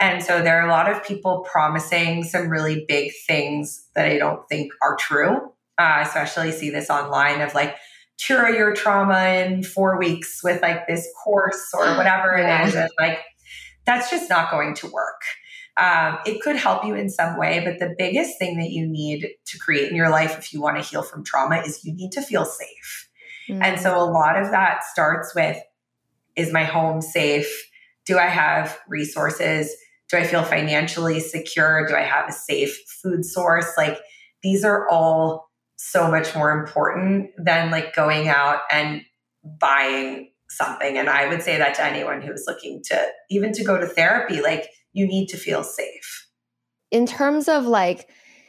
[0.00, 4.16] and so there are a lot of people promising some really big things that I
[4.18, 5.52] don't think are true.
[5.78, 7.74] Uh, especially see this online of like
[8.18, 12.64] cure your trauma in four weeks with like this course or whatever yeah.
[12.64, 12.74] it is.
[12.74, 13.18] And like
[13.86, 15.22] that's just not going to work.
[15.76, 19.30] Um, it could help you in some way, but the biggest thing that you need
[19.46, 22.12] to create in your life if you want to heal from trauma is you need
[22.12, 23.08] to feel safe.
[23.48, 23.62] Mm-hmm.
[23.62, 25.58] And so a lot of that starts with
[26.36, 27.70] is my home safe?
[28.04, 29.74] Do I have resources?
[30.10, 31.86] Do I feel financially secure?
[31.86, 33.72] Do I have a safe food source?
[33.76, 33.98] Like
[34.42, 39.02] these are all so much more important than like going out and
[39.44, 40.98] buying something.
[40.98, 44.40] And I would say that to anyone who's looking to even to go to therapy,
[44.40, 46.28] like you need to feel safe.
[46.90, 48.08] In terms of like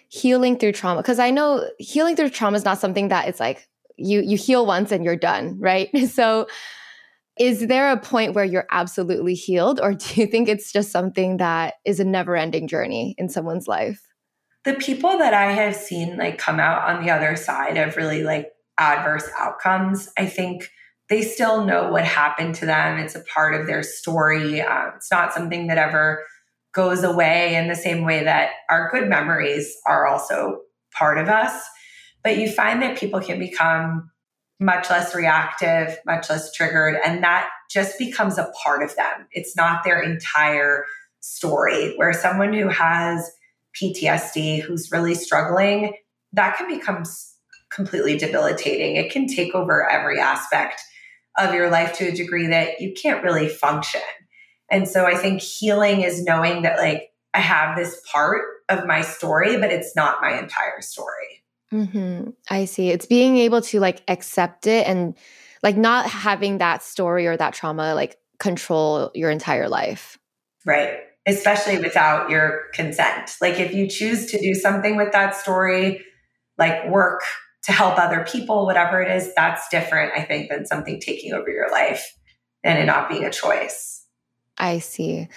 [0.10, 3.68] healing through trauma, because I know healing through trauma is not something that it's like
[3.98, 5.90] you you heal once and you're done, right?
[6.10, 6.48] So
[7.42, 11.38] is there a point where you're absolutely healed, or do you think it's just something
[11.38, 14.00] that is a never ending journey in someone's life?
[14.64, 18.24] The people that I have seen like come out on the other side of really
[18.24, 20.70] like adverse outcomes, I think
[21.10, 23.00] they still know what happened to them.
[23.00, 24.62] It's a part of their story.
[24.62, 26.24] Um, it's not something that ever
[26.76, 30.60] goes away in the same way that our good memories are also
[30.96, 31.60] part of us.
[32.24, 34.11] But you find that people can become
[34.62, 36.96] much less reactive, much less triggered.
[37.04, 39.28] And that just becomes a part of them.
[39.32, 40.86] It's not their entire
[41.20, 41.96] story.
[41.98, 43.30] Where someone who has
[43.76, 45.94] PTSD, who's really struggling,
[46.34, 47.04] that can become
[47.74, 48.98] completely debilitating.
[48.98, 50.80] It can take over every aspect
[51.40, 54.02] of your life to a degree that you can't really function.
[54.70, 59.02] And so I think healing is knowing that, like, I have this part of my
[59.02, 61.31] story, but it's not my entire story.
[61.74, 62.32] Mm-hmm.
[62.50, 62.90] I see.
[62.90, 65.16] It's being able to like accept it and
[65.64, 70.18] like not having that story or that trauma like control your entire life.
[70.66, 71.00] Right.
[71.26, 73.36] Especially without your consent.
[73.40, 76.04] Like if you choose to do something with that story,
[76.58, 77.22] like work
[77.64, 81.50] to help other people, whatever it is, that's different, I think, than something taking over
[81.50, 82.16] your life
[82.64, 84.06] and it not being a choice.
[84.58, 85.28] I see.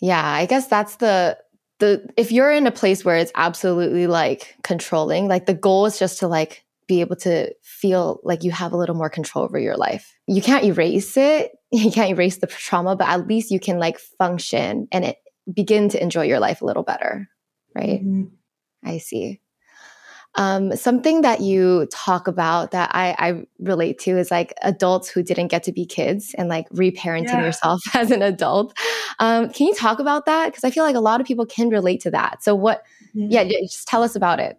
[0.00, 1.38] Yeah, I guess that's the
[1.82, 5.98] the if you're in a place where it's absolutely like controlling, like the goal is
[5.98, 9.58] just to like be able to feel like you have a little more control over
[9.58, 10.14] your life.
[10.28, 11.52] You can't erase it.
[11.74, 15.16] You can't erase the trauma, but at least you can like function and it
[15.50, 17.30] begin to enjoy your life a little better.
[17.74, 18.04] Right.
[18.04, 18.24] Mm-hmm.
[18.84, 19.40] I see.
[20.34, 25.22] Um, something that you talk about that I, I, relate to is like adults who
[25.22, 27.44] didn't get to be kids and like reparenting yeah.
[27.44, 28.76] yourself as an adult.
[29.18, 30.46] Um, can you talk about that?
[30.46, 32.42] Because I feel like a lot of people can relate to that.
[32.42, 32.82] So, what,
[33.14, 33.30] mm-hmm.
[33.30, 34.58] yeah, just tell us about it.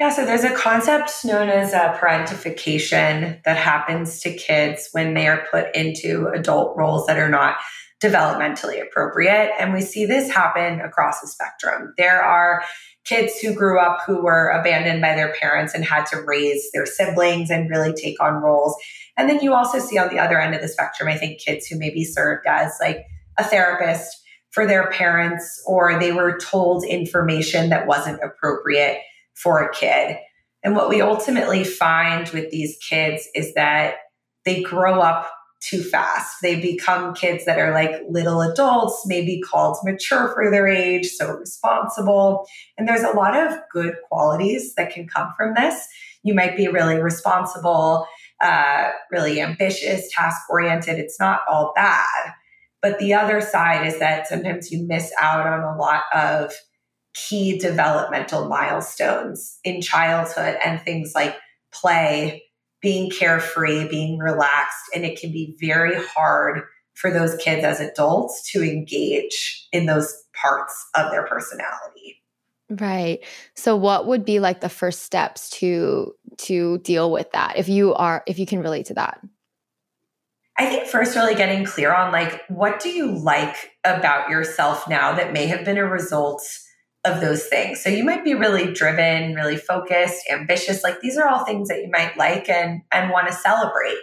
[0.00, 5.28] Yeah, so there's a concept known as uh, parentification that happens to kids when they
[5.28, 7.56] are put into adult roles that are not
[8.02, 9.52] developmentally appropriate.
[9.58, 11.94] And we see this happen across the spectrum.
[11.96, 12.64] There are
[13.04, 16.86] kids who grew up who were abandoned by their parents and had to raise their
[16.86, 18.74] siblings and really take on roles.
[19.16, 21.66] And then you also see on the other end of the spectrum, I think kids
[21.66, 23.04] who maybe served as like
[23.38, 24.16] a therapist
[24.50, 29.00] for their parents or they were told information that wasn't appropriate
[29.34, 30.16] for a kid.
[30.62, 33.96] And what we ultimately find with these kids is that
[34.44, 35.30] they grow up
[35.64, 36.36] too fast.
[36.42, 41.30] They become kids that are like little adults, maybe called mature for their age, so
[41.32, 42.46] responsible.
[42.76, 45.86] And there's a lot of good qualities that can come from this.
[46.22, 48.06] You might be really responsible,
[48.42, 50.98] uh, really ambitious, task oriented.
[50.98, 52.32] It's not all bad.
[52.82, 56.52] But the other side is that sometimes you miss out on a lot of
[57.14, 61.36] key developmental milestones in childhood and things like
[61.72, 62.43] play,
[62.84, 64.84] being carefree, being relaxed.
[64.94, 66.62] And it can be very hard
[66.92, 72.22] for those kids as adults to engage in those parts of their personality.
[72.70, 73.24] Right.
[73.56, 77.94] So what would be like the first steps to to deal with that if you
[77.94, 79.18] are if you can relate to that?
[80.56, 85.14] I think first really getting clear on like what do you like about yourself now
[85.14, 86.42] that may have been a result
[87.04, 87.82] of those things.
[87.82, 90.82] So you might be really driven, really focused, ambitious.
[90.82, 93.98] Like these are all things that you might like and and want to celebrate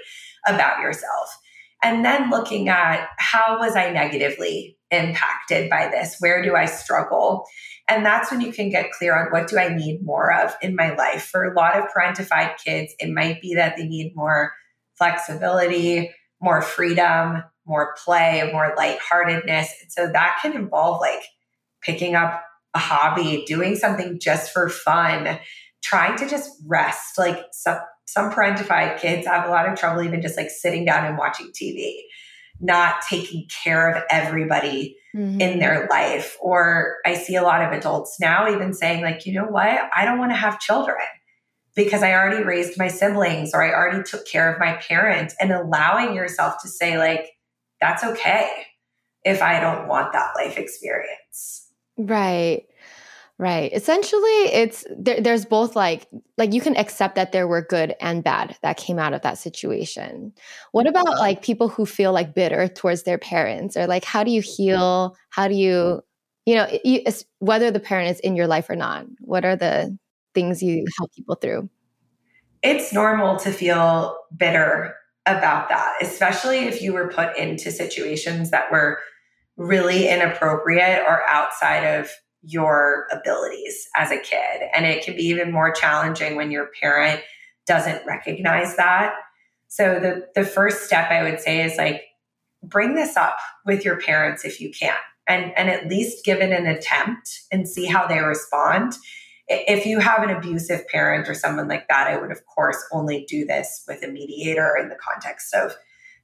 [0.48, 1.38] about yourself.
[1.84, 6.18] And then looking at how was I negatively impacted by this?
[6.20, 7.46] Where do I struggle?
[7.88, 10.76] And that's when you can get clear on what do I need more of in
[10.76, 11.24] my life.
[11.24, 14.54] For a lot of parentified kids, it might be that they need more
[14.96, 19.74] flexibility, more freedom, more play, more lightheartedness.
[19.82, 21.24] And so that can involve like
[21.82, 22.44] picking up
[22.74, 25.40] a hobby, doing something just for fun,
[25.84, 27.18] trying to just rest.
[27.18, 31.06] Like some some parentified kids have a lot of trouble even just like sitting down
[31.06, 31.94] and watching TV,
[32.60, 35.40] not taking care of everybody mm-hmm.
[35.40, 36.38] in their life.
[36.42, 39.80] Or I see a lot of adults now even saying, like, you know what?
[39.96, 40.98] I don't want to have children
[41.76, 45.52] because I already raised my siblings or I already took care of my parents and
[45.52, 47.30] allowing yourself to say, like,
[47.80, 48.50] that's okay
[49.24, 51.71] if I don't want that life experience.
[52.08, 52.66] Right.
[53.38, 53.74] Right.
[53.74, 58.24] Essentially, it's there, there's both like like you can accept that there were good and
[58.24, 60.34] bad that came out of that situation.
[60.74, 61.20] What about mm-hmm.
[61.20, 65.18] like people who feel like bitter towards their parents or like how do you heal?
[65.32, 66.04] How do you
[66.46, 67.04] you know, you,
[67.40, 69.06] whether the parent is in your life or not?
[69.20, 69.98] What are the
[70.34, 71.70] things you help people through?
[72.64, 74.96] It's normal to feel bitter
[75.26, 79.00] about that, especially if you were put into situations that were
[79.58, 82.10] really inappropriate or outside of
[82.44, 84.62] your abilities as a kid.
[84.74, 87.22] And it can be even more challenging when your parent
[87.68, 89.14] doesn't recognize that.
[89.68, 92.04] So the the first step I would say is like
[92.64, 94.98] bring this up with your parents if you can
[95.28, 98.94] and and at least give it an attempt and see how they respond.
[99.48, 103.26] If you have an abusive parent or someone like that, I would of course only
[103.30, 105.74] do this with a mediator in the context of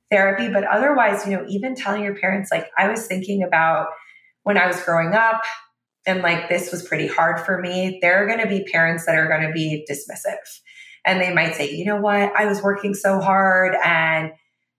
[0.10, 0.50] therapy.
[0.50, 3.88] But otherwise, you know, even telling your parents, like, I was thinking about
[4.44, 5.42] when I was growing up
[6.06, 9.16] and like this was pretty hard for me, there are going to be parents that
[9.16, 10.38] are going to be dismissive.
[11.06, 14.32] And they might say, you know what, I was working so hard and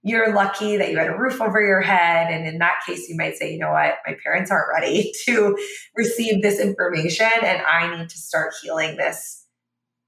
[0.02, 2.32] you're lucky that you had a roof over your head.
[2.32, 5.56] And in that case, you might say, you know what, my parents aren't ready to
[5.94, 9.44] receive this information and I need to start healing this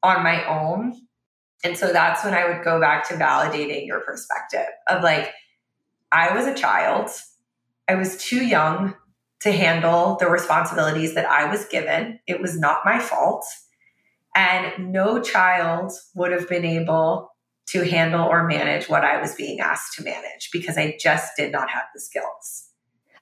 [0.02, 0.94] on my own.
[1.62, 5.32] And so that's when I would go back to validating your perspective of like,
[6.10, 7.10] I was a child,
[7.86, 8.94] I was too young
[9.40, 12.20] to handle the responsibilities that I was given.
[12.26, 13.44] It was not my fault.
[14.34, 17.32] And no child would have been able
[17.68, 21.52] to handle or manage what I was being asked to manage because I just did
[21.52, 22.69] not have the skills.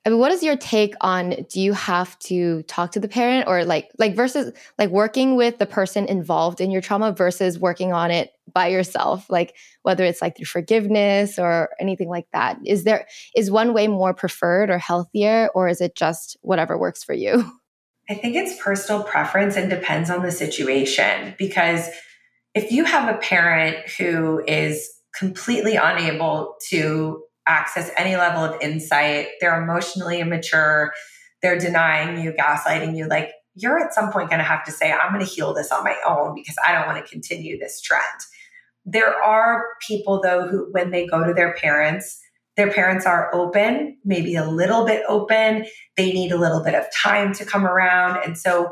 [0.09, 3.47] I mean, what is your take on do you have to talk to the parent
[3.47, 7.93] or like like versus like working with the person involved in your trauma versus working
[7.93, 12.59] on it by yourself, like whether it's like through forgiveness or anything like that.
[12.65, 13.07] Is there
[13.37, 17.45] is one way more preferred or healthier or is it just whatever works for you?
[18.09, 21.87] I think it's personal preference and depends on the situation because
[22.55, 29.29] if you have a parent who is completely unable to access any level of insight.
[29.41, 30.93] They're emotionally immature.
[31.43, 33.09] They're denying you, gaslighting you.
[33.09, 35.73] Like you're at some point going to have to say, I'm going to heal this
[35.73, 38.03] on my own because I don't want to continue this trend.
[38.85, 42.21] There are people, though, who, when they go to their parents,
[42.57, 45.67] their parents are open, maybe a little bit open.
[45.97, 48.23] They need a little bit of time to come around.
[48.25, 48.71] And so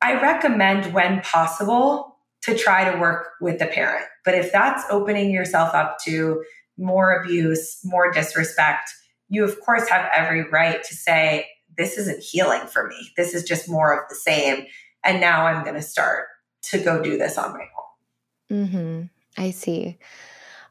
[0.00, 4.04] I recommend, when possible, to try to work with the parent.
[4.24, 6.42] But if that's opening yourself up to
[6.76, 8.90] more abuse, more disrespect,
[9.28, 11.46] you of course have every right to say,
[11.76, 13.10] this isn't healing for me.
[13.16, 14.66] This is just more of the same.
[15.04, 16.26] And now I'm going to start
[16.70, 18.68] to go do this on my own.
[18.68, 19.02] Mm-hmm.
[19.42, 19.98] I see.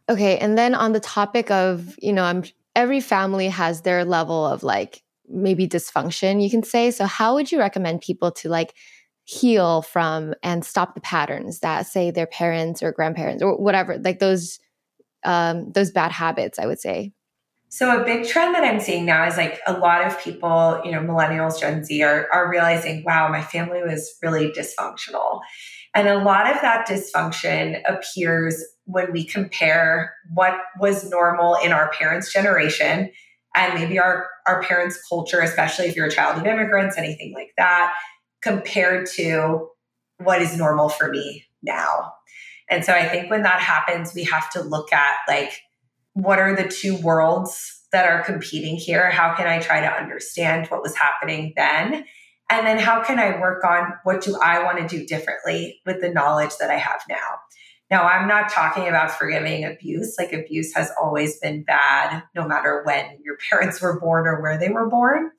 [0.09, 0.37] Okay.
[0.37, 2.43] And then on the topic of, you know, I'm
[2.75, 6.91] every family has their level of like maybe dysfunction, you can say.
[6.91, 8.73] So, how would you recommend people to like
[9.25, 14.19] heal from and stop the patterns that say their parents or grandparents or whatever, like
[14.19, 14.59] those
[15.25, 16.59] um, those bad habits?
[16.59, 17.13] I would say.
[17.69, 20.91] So a big trend that I'm seeing now is like a lot of people, you
[20.91, 25.39] know, millennials, Gen Z are, are realizing, wow, my family was really dysfunctional.
[25.95, 31.89] And a lot of that dysfunction appears when we compare what was normal in our
[31.89, 33.09] parents' generation
[33.55, 37.53] and maybe our, our parents' culture, especially if you're a child of immigrants, anything like
[37.57, 37.91] that,
[38.43, 39.69] compared to
[40.19, 42.13] what is normal for me now.
[42.73, 45.53] And so I think when that happens, we have to look at like,
[46.13, 49.11] what are the two worlds that are competing here?
[49.11, 52.03] How can I try to understand what was happening then?
[52.49, 56.01] And then how can I work on what do I want to do differently with
[56.01, 57.37] the knowledge that I have now?
[57.91, 60.15] Now, I'm not talking about forgiving abuse.
[60.17, 64.57] Like, abuse has always been bad, no matter when your parents were born or where
[64.57, 65.29] they were born.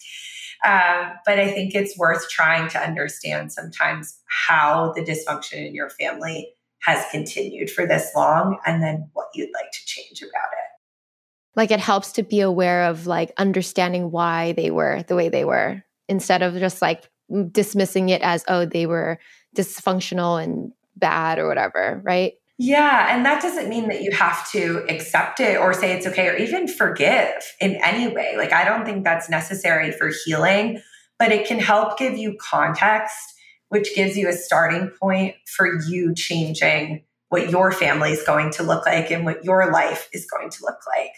[0.65, 5.91] Um, but I think it's worth trying to understand sometimes how the dysfunction in your
[5.91, 6.55] family
[6.85, 11.57] has continued for this long and then what you'd like to change about it.
[11.57, 15.45] Like it helps to be aware of like understanding why they were the way they
[15.45, 17.09] were instead of just like
[17.51, 19.19] dismissing it as oh they were
[19.57, 22.35] dysfunctional and bad or whatever right?
[22.59, 26.29] Yeah and that doesn't mean that you have to accept it or say it's okay
[26.29, 28.35] or even forgive in any way.
[28.37, 30.83] Like i don't think that's necessary for healing
[31.19, 33.34] but it can help give you context
[33.75, 38.63] which gives you a starting point for you changing what your family is going to
[38.63, 41.13] look like and what your life is going to look like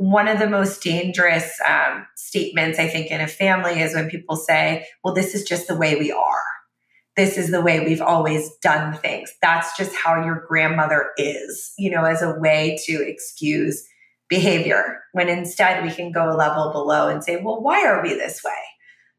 [0.00, 4.34] one of the most dangerous um, statements, I think, in a family is when people
[4.34, 6.42] say, well, this is just the way we are.
[7.16, 9.30] This is the way we've always done things.
[9.42, 13.86] That's just how your grandmother is, you know, as a way to excuse
[14.30, 15.02] behavior.
[15.12, 18.42] When instead we can go a level below and say, well, why are we this
[18.42, 18.52] way?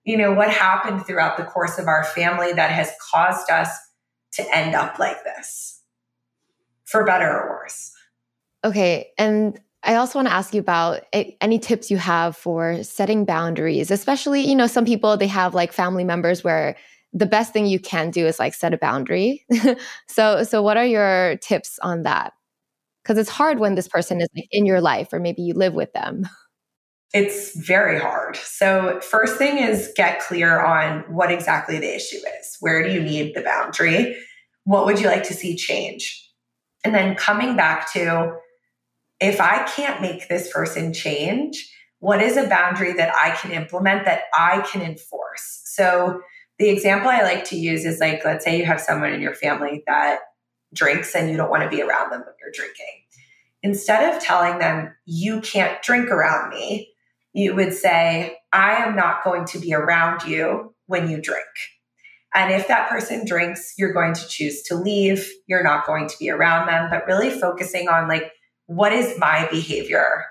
[0.03, 3.69] You know, what happened throughout the course of our family that has caused us
[4.33, 5.81] to end up like this,
[6.85, 7.91] for better or worse?
[8.63, 9.11] Okay.
[9.17, 13.89] And I also want to ask you about any tips you have for setting boundaries,
[13.89, 16.75] especially, you know, some people they have like family members where
[17.13, 19.45] the best thing you can do is like set a boundary.
[20.07, 22.33] so so what are your tips on that?
[23.05, 25.93] Cuz it's hard when this person is in your life or maybe you live with
[25.93, 26.27] them.
[27.13, 28.37] It's very hard.
[28.37, 32.57] So first thing is get clear on what exactly the issue is.
[32.61, 34.15] Where do you need the boundary?
[34.63, 36.29] What would you like to see change?
[36.83, 38.37] And then coming back to
[39.19, 44.05] if I can't make this person change, what is a boundary that I can implement
[44.05, 45.61] that I can enforce?
[45.65, 46.21] So,
[46.57, 49.33] the example I like to use is like, let's say you have someone in your
[49.33, 50.19] family that
[50.73, 53.03] drinks and you don't want to be around them when you're drinking.
[53.63, 56.90] Instead of telling them, you can't drink around me,
[57.33, 61.45] you would say, I am not going to be around you when you drink.
[62.33, 65.29] And if that person drinks, you're going to choose to leave.
[65.47, 68.31] You're not going to be around them, but really focusing on like,
[68.67, 70.25] what is my behavior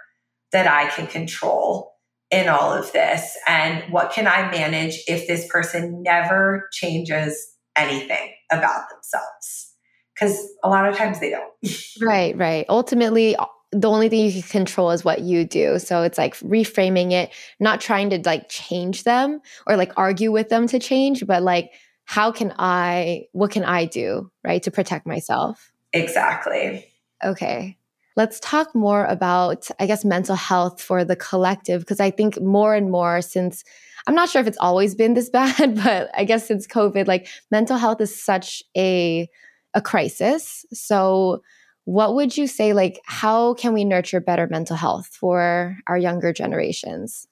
[0.53, 1.92] that I can control
[2.30, 3.36] in all of this?
[3.46, 9.74] And what can I manage if this person never changes anything about themselves?
[10.14, 11.53] Because a lot of times they don't.
[12.01, 12.64] right, right.
[12.68, 13.36] Ultimately,
[13.72, 15.78] the only thing you can control is what you do.
[15.78, 20.48] So it's like reframing it, not trying to like change them or like argue with
[20.48, 21.70] them to change, but like,
[22.04, 25.72] how can I, what can I do, right, to protect myself?
[25.92, 26.86] Exactly.
[27.24, 27.76] Okay.
[28.16, 32.74] Let's talk more about, I guess, mental health for the collective, because I think more
[32.74, 33.62] and more since
[34.06, 37.28] I'm not sure if it's always been this bad, but I guess since COVID, like
[37.50, 39.28] mental health is such a
[39.72, 40.66] a crisis.
[40.72, 41.42] So
[41.91, 46.32] what would you say like how can we nurture better mental health for our younger
[46.32, 47.26] generations?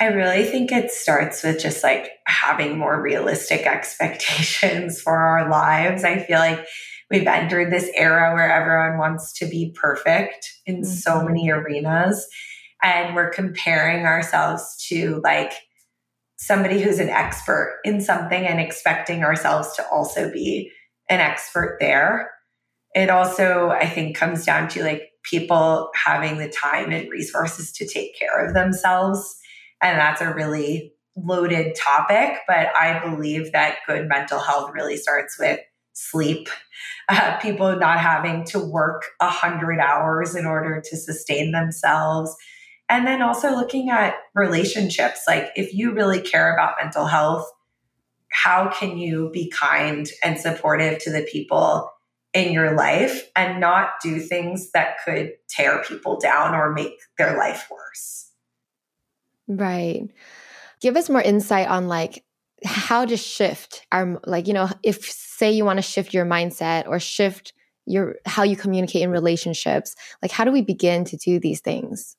[0.00, 6.02] I really think it starts with just like having more realistic expectations for our lives.
[6.02, 6.66] I feel like
[7.08, 10.84] we've entered this era where everyone wants to be perfect in mm-hmm.
[10.84, 12.26] so many arenas
[12.82, 15.52] and we're comparing ourselves to like
[16.34, 20.72] somebody who's an expert in something and expecting ourselves to also be
[21.08, 22.28] an expert there
[22.94, 27.86] it also i think comes down to like people having the time and resources to
[27.86, 29.36] take care of themselves
[29.80, 35.38] and that's a really loaded topic but i believe that good mental health really starts
[35.38, 35.60] with
[35.92, 36.48] sleep,
[37.08, 42.34] uh, people not having to work 100 hours in order to sustain themselves.
[42.88, 45.22] And then also looking at relationships.
[45.26, 47.50] Like, if you really care about mental health,
[48.30, 51.90] how can you be kind and supportive to the people
[52.34, 57.36] in your life and not do things that could tear people down or make their
[57.36, 58.30] life worse?
[59.48, 60.08] Right.
[60.80, 62.24] Give us more insight on like
[62.64, 66.86] how to shift our like you know if say you want to shift your mindset
[66.86, 67.52] or shift
[67.86, 72.16] your how you communicate in relationships like how do we begin to do these things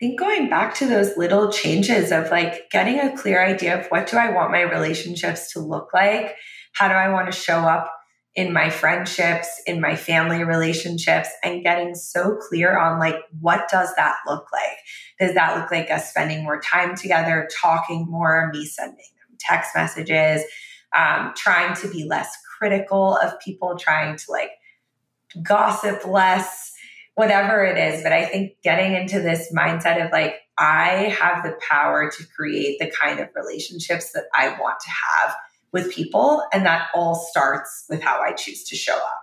[0.00, 3.86] I think going back to those little changes of like getting a clear idea of
[3.86, 6.34] what do I want my relationships to look like?
[6.74, 7.92] How do I want to show up
[8.34, 13.94] in my friendships, in my family relationships, and getting so clear on like, what does
[13.96, 14.78] that look like?
[15.20, 19.72] Does that look like us spending more time together, talking more, me sending them text
[19.74, 20.42] messages,
[20.96, 24.50] um, trying to be less critical of people, trying to like
[25.42, 26.70] gossip less?
[27.14, 28.02] whatever it is.
[28.02, 32.78] But I think getting into this mindset of like, I have the power to create
[32.78, 35.34] the kind of relationships that I want to have
[35.72, 36.44] with people.
[36.52, 39.22] And that all starts with how I choose to show up.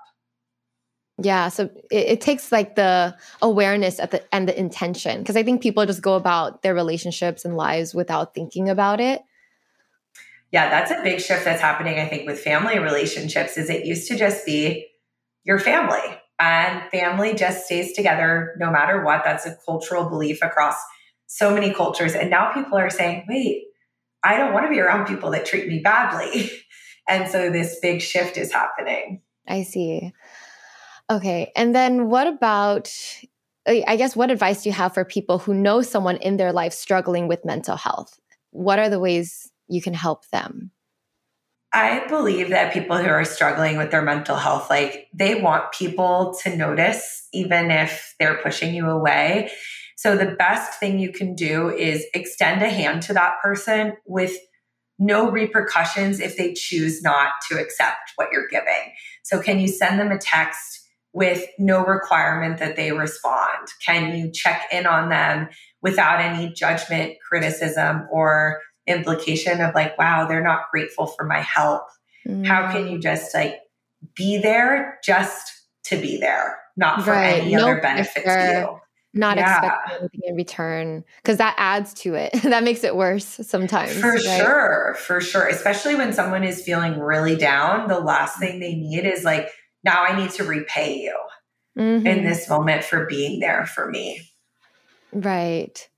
[1.22, 5.44] Yeah, so it, it, takes like the awareness at the and the intention because I
[5.44, 9.22] think people just go about their relationships and lives without thinking about it.
[10.52, 14.08] Yeah, that's a big shift that's happening I think with family relationships is it used
[14.08, 14.88] to just be
[15.44, 19.24] your family and family just stays together no matter what.
[19.26, 20.76] That's a cultural belief across
[21.28, 22.16] so many cultures.
[22.16, 23.66] And now people are saying, wait,
[24.24, 26.52] I don't want to be around people that treat me badly.
[27.08, 29.22] and so this big shift is happening.
[29.48, 30.14] I see.
[31.10, 31.52] Okay.
[31.56, 32.94] And then what about,
[33.68, 36.74] I guess, what advice do you have for people who know someone in their life
[36.74, 38.20] struggling with mental health?
[38.52, 40.72] What are the ways you can help them?
[41.72, 46.36] I believe that people who are struggling with their mental health, like they want people
[46.44, 49.52] to notice, even if they're pushing you away.
[50.00, 54.34] So the best thing you can do is extend a hand to that person with
[54.98, 58.94] no repercussions if they choose not to accept what you're giving.
[59.24, 63.68] So can you send them a text with no requirement that they respond?
[63.86, 65.50] Can you check in on them
[65.82, 71.84] without any judgment, criticism, or implication of like, wow, they're not grateful for my help.
[72.26, 72.48] Mm.
[72.48, 73.58] How can you just like
[74.16, 75.52] be there just
[75.88, 77.42] to be there, not for right.
[77.42, 78.80] any no other benefit to you?
[79.14, 79.58] Not yeah.
[79.58, 82.34] expecting anything in return because that adds to it.
[82.44, 83.94] that makes it worse sometimes.
[84.00, 84.22] For right?
[84.22, 84.96] sure.
[85.00, 85.48] For sure.
[85.48, 89.50] Especially when someone is feeling really down, the last thing they need is like,
[89.84, 91.18] now I need to repay you
[91.78, 92.06] mm-hmm.
[92.06, 94.22] in this moment for being there for me.
[95.12, 95.90] Right.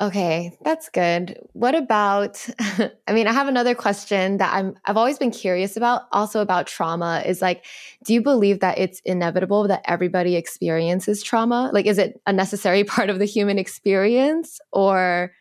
[0.00, 1.40] Okay, that's good.
[1.54, 6.02] What about I mean, I have another question that I'm I've always been curious about
[6.12, 7.64] also about trauma is like
[8.04, 11.70] do you believe that it's inevitable that everybody experiences trauma?
[11.72, 15.32] Like is it a necessary part of the human experience or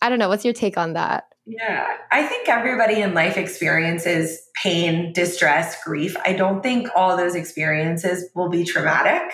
[0.00, 1.24] I don't know, what's your take on that?
[1.46, 6.16] Yeah, I think everybody in life experiences pain, distress, grief.
[6.24, 9.30] I don't think all those experiences will be traumatic.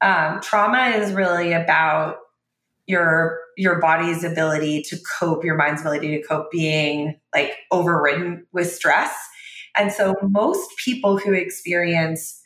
[0.00, 2.16] Um, trauma is really about
[2.86, 8.70] your your body's ability to cope, your mind's ability to cope being like overridden with
[8.70, 9.14] stress.
[9.76, 12.40] And so most people who experience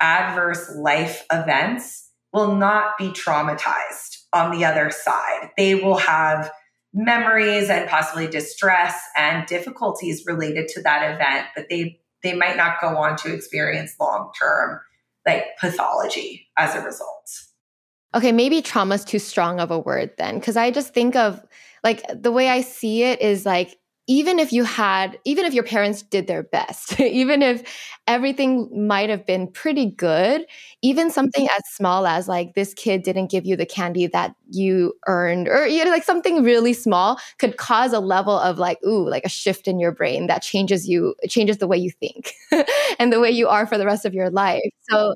[0.00, 5.50] adverse life events will not be traumatized on the other side.
[5.56, 6.50] They will have
[6.92, 12.80] memories and possibly distress and difficulties related to that event, but they they might not
[12.80, 14.80] go on to experience long-term
[15.26, 17.30] like pathology as a result
[18.14, 20.40] okay, maybe trauma is too strong of a word then.
[20.40, 21.40] Cause I just think of
[21.82, 25.64] like the way I see it is like, even if you had, even if your
[25.64, 27.62] parents did their best, even if
[28.06, 30.44] everything might have been pretty good,
[30.82, 34.92] even something as small as like this kid didn't give you the candy that you
[35.06, 39.08] earned, or you know, like something really small could cause a level of like, ooh,
[39.08, 42.34] like a shift in your brain that changes you, changes the way you think
[42.98, 44.70] and the way you are for the rest of your life.
[44.90, 45.14] So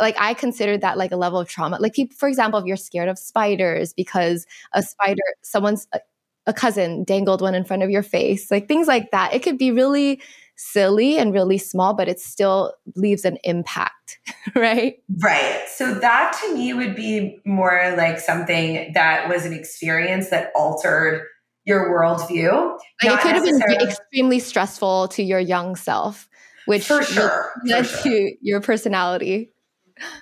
[0.00, 1.78] like I consider that like a level of trauma.
[1.78, 6.00] Like people, for example, if you're scared of spiders because a spider, someone's a,
[6.46, 9.34] a cousin dangled one in front of your face, like things like that.
[9.34, 10.20] It could be really
[10.56, 14.18] silly and really small, but it still leaves an impact,
[14.54, 14.96] right?
[15.22, 15.64] Right.
[15.68, 21.26] So that to me would be more like something that was an experience that altered
[21.64, 22.78] your worldview.
[23.02, 26.28] Like it could have been extremely stressful to your young self,
[26.66, 28.02] which for sure, led sure.
[28.02, 29.52] to your personality.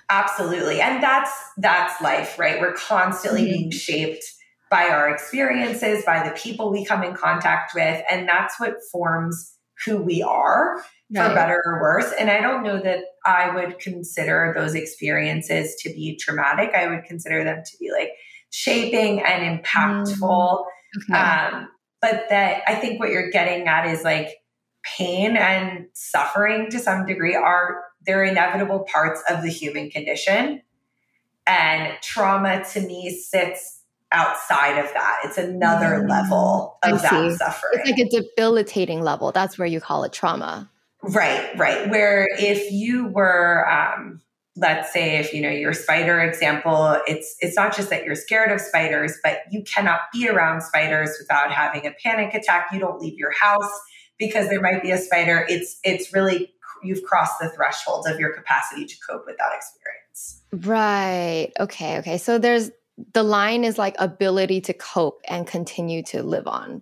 [0.09, 0.81] Absolutely.
[0.81, 2.59] And that's that's life, right?
[2.59, 3.53] We're constantly mm-hmm.
[3.53, 4.23] being shaped
[4.69, 9.55] by our experiences, by the people we come in contact with, and that's what forms
[9.85, 10.83] who we are
[11.15, 11.29] right.
[11.29, 12.11] for better or worse.
[12.19, 16.71] And I don't know that I would consider those experiences to be traumatic.
[16.75, 18.11] I would consider them to be like
[18.51, 20.19] shaping and impactful.
[20.19, 21.13] Mm-hmm.
[21.13, 21.21] Okay.
[21.21, 21.69] Um,
[22.01, 24.38] but that I think what you're getting at is like
[24.97, 30.61] pain and suffering to some degree are they're inevitable parts of the human condition.
[31.45, 33.81] And trauma to me sits
[34.11, 35.17] outside of that.
[35.23, 36.09] It's another mm.
[36.09, 37.81] level of that suffering.
[37.85, 39.31] It's like a debilitating level.
[39.31, 40.69] That's where you call it trauma.
[41.01, 41.89] Right, right.
[41.89, 44.21] Where if you were, um,
[44.55, 48.51] let's say, if you know your spider example, it's it's not just that you're scared
[48.51, 52.67] of spiders, but you cannot be around spiders without having a panic attack.
[52.73, 53.71] You don't leave your house
[54.19, 55.45] because there might be a spider.
[55.49, 56.53] It's it's really
[56.83, 60.41] you've crossed the threshold of your capacity to cope with that experience.
[60.51, 61.51] Right.
[61.59, 61.97] Okay.
[61.99, 62.17] Okay.
[62.17, 62.71] So there's
[63.13, 66.81] the line is like ability to cope and continue to live on.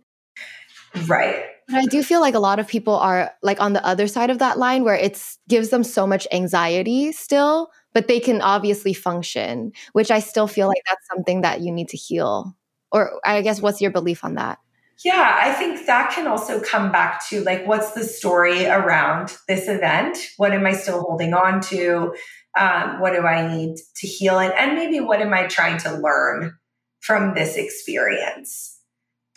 [1.05, 1.45] Right.
[1.67, 4.29] But I do feel like a lot of people are like on the other side
[4.29, 8.93] of that line where it gives them so much anxiety still, but they can obviously
[8.93, 12.55] function, which I still feel like that's something that you need to heal.
[12.91, 14.59] Or I guess what's your belief on that?
[15.03, 19.67] Yeah, I think that can also come back to like, what's the story around this
[19.67, 20.17] event?
[20.37, 22.15] What am I still holding on to?
[22.57, 24.39] Um, what do I need to heal?
[24.39, 26.57] And, and maybe what am I trying to learn
[26.99, 28.77] from this experience?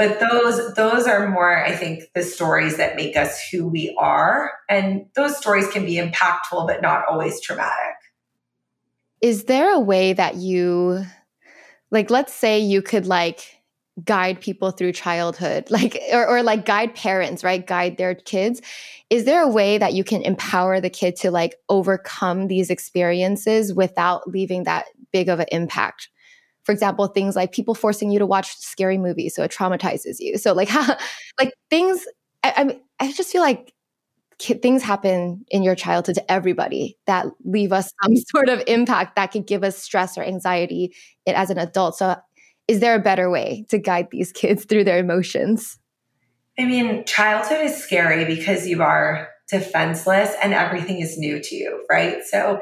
[0.01, 4.51] but those those are more i think the stories that make us who we are
[4.69, 7.95] and those stories can be impactful but not always traumatic
[9.21, 11.05] is there a way that you
[11.91, 13.60] like let's say you could like
[14.05, 17.67] guide people through childhood like or, or like guide parents right?
[17.67, 18.61] Guide their kids.
[19.09, 23.75] Is there a way that you can empower the kid to like overcome these experiences
[23.75, 26.09] without leaving that big of an impact?
[26.65, 30.39] For example things like people forcing you to watch scary movies so it traumatizes you.
[30.39, 30.97] So like how
[31.39, 32.07] like things
[32.43, 33.73] I, I, I just feel like
[34.41, 39.33] things happen in your childhood to everybody that leave us some sort of impact that
[39.33, 40.95] could give us stress or anxiety
[41.27, 41.97] as an adult.
[41.97, 42.17] So
[42.71, 45.79] is there a better way to guide these kids through their emotions
[46.59, 51.85] i mean childhood is scary because you are defenseless and everything is new to you
[51.91, 52.61] right so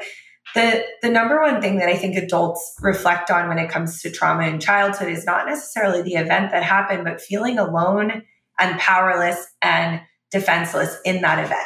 [0.55, 4.11] the the number one thing that I think adults reflect on when it comes to
[4.11, 8.23] trauma in childhood is not necessarily the event that happened, but feeling alone
[8.59, 10.01] and powerless and
[10.31, 11.61] defenseless in that event.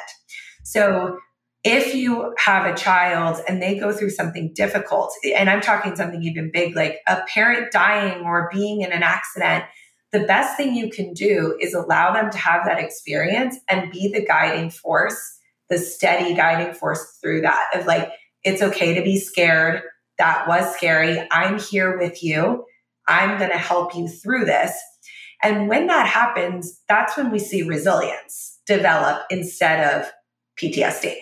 [0.63, 1.17] So
[1.63, 6.21] if you have a child and they go through something difficult, and I'm talking something
[6.21, 9.63] even big like a parent dying or being in an accident,
[10.11, 14.11] the best thing you can do is allow them to have that experience and be
[14.11, 15.39] the guiding force,
[15.69, 18.11] the steady guiding force through that of like,
[18.43, 19.81] it's okay to be scared.
[20.17, 21.25] That was scary.
[21.31, 22.65] I'm here with you.
[23.07, 24.77] I'm going to help you through this.
[25.41, 30.11] And when that happens, that's when we see resilience develop instead of
[30.61, 31.15] PTSD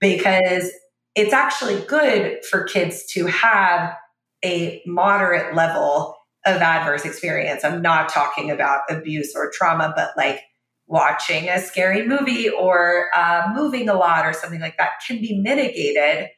[0.00, 0.70] because
[1.14, 3.96] it's actually good for kids to have
[4.44, 7.64] a moderate level of adverse experience.
[7.64, 10.40] I'm not talking about abuse or trauma, but like
[10.86, 15.38] watching a scary movie or uh, moving a lot or something like that can be
[15.38, 16.28] mitigated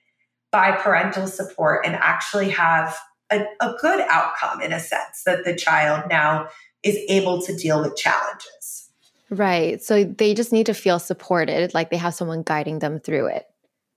[0.50, 2.98] by parental support and actually have
[3.30, 6.48] a, a good outcome in a sense that the child now
[6.82, 8.90] is able to deal with challenges.
[9.30, 9.82] Right.
[9.82, 13.46] So they just need to feel supported, like they have someone guiding them through it.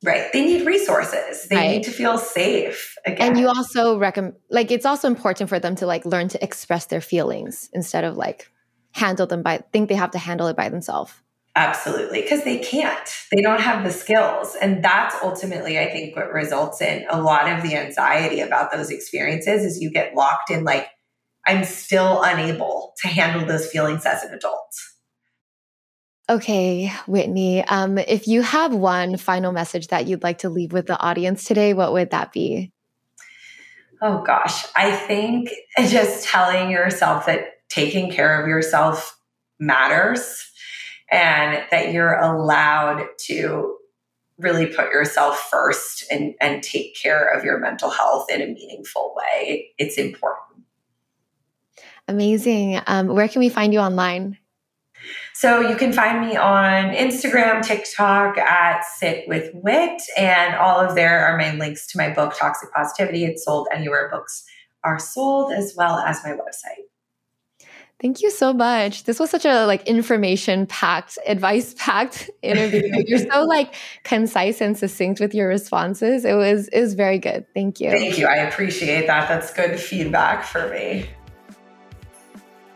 [0.04, 0.32] Right.
[0.34, 1.48] They need resources.
[1.48, 1.72] They right.
[1.72, 3.30] need to feel safe again.
[3.30, 6.86] And you also recommend like it's also important for them to like learn to express
[6.86, 8.52] their feelings instead of like
[8.92, 11.14] handle them by think they have to handle it by themselves.
[11.58, 13.10] Absolutely, because they can't.
[13.32, 14.56] They don't have the skills.
[14.62, 18.90] And that's ultimately, I think, what results in a lot of the anxiety about those
[18.90, 20.90] experiences is you get locked in like,
[21.48, 24.74] I'm still unable to handle those feelings as an adult.
[26.28, 30.88] Okay, Whitney, um, if you have one final message that you'd like to leave with
[30.88, 32.72] the audience today, what would that be?
[34.02, 39.20] Oh gosh, I think just telling yourself that taking care of yourself
[39.60, 40.52] matters
[41.12, 43.78] and that you're allowed to
[44.38, 49.16] really put yourself first and, and take care of your mental health in a meaningful
[49.16, 49.70] way.
[49.78, 50.66] It's important.
[52.08, 52.82] Amazing.
[52.88, 54.38] Um, where can we find you online?
[55.36, 60.96] So you can find me on Instagram, TikTok at Sit with Whit, and all of
[60.96, 63.26] there are my links to my book, Toxic Positivity.
[63.26, 64.46] It's sold anywhere books
[64.86, 67.68] are sold, as well as my website.
[68.02, 69.04] Thank you so much.
[69.04, 73.04] This was such a like information packed, advice packed interview.
[73.06, 73.76] You're so like
[74.06, 76.24] concise and succinct with your responses.
[76.24, 77.46] It was it was very good.
[77.54, 77.92] Thank you.
[77.92, 78.28] Thank you.
[78.28, 79.28] I appreciate that.
[79.28, 81.10] That's good feedback for me.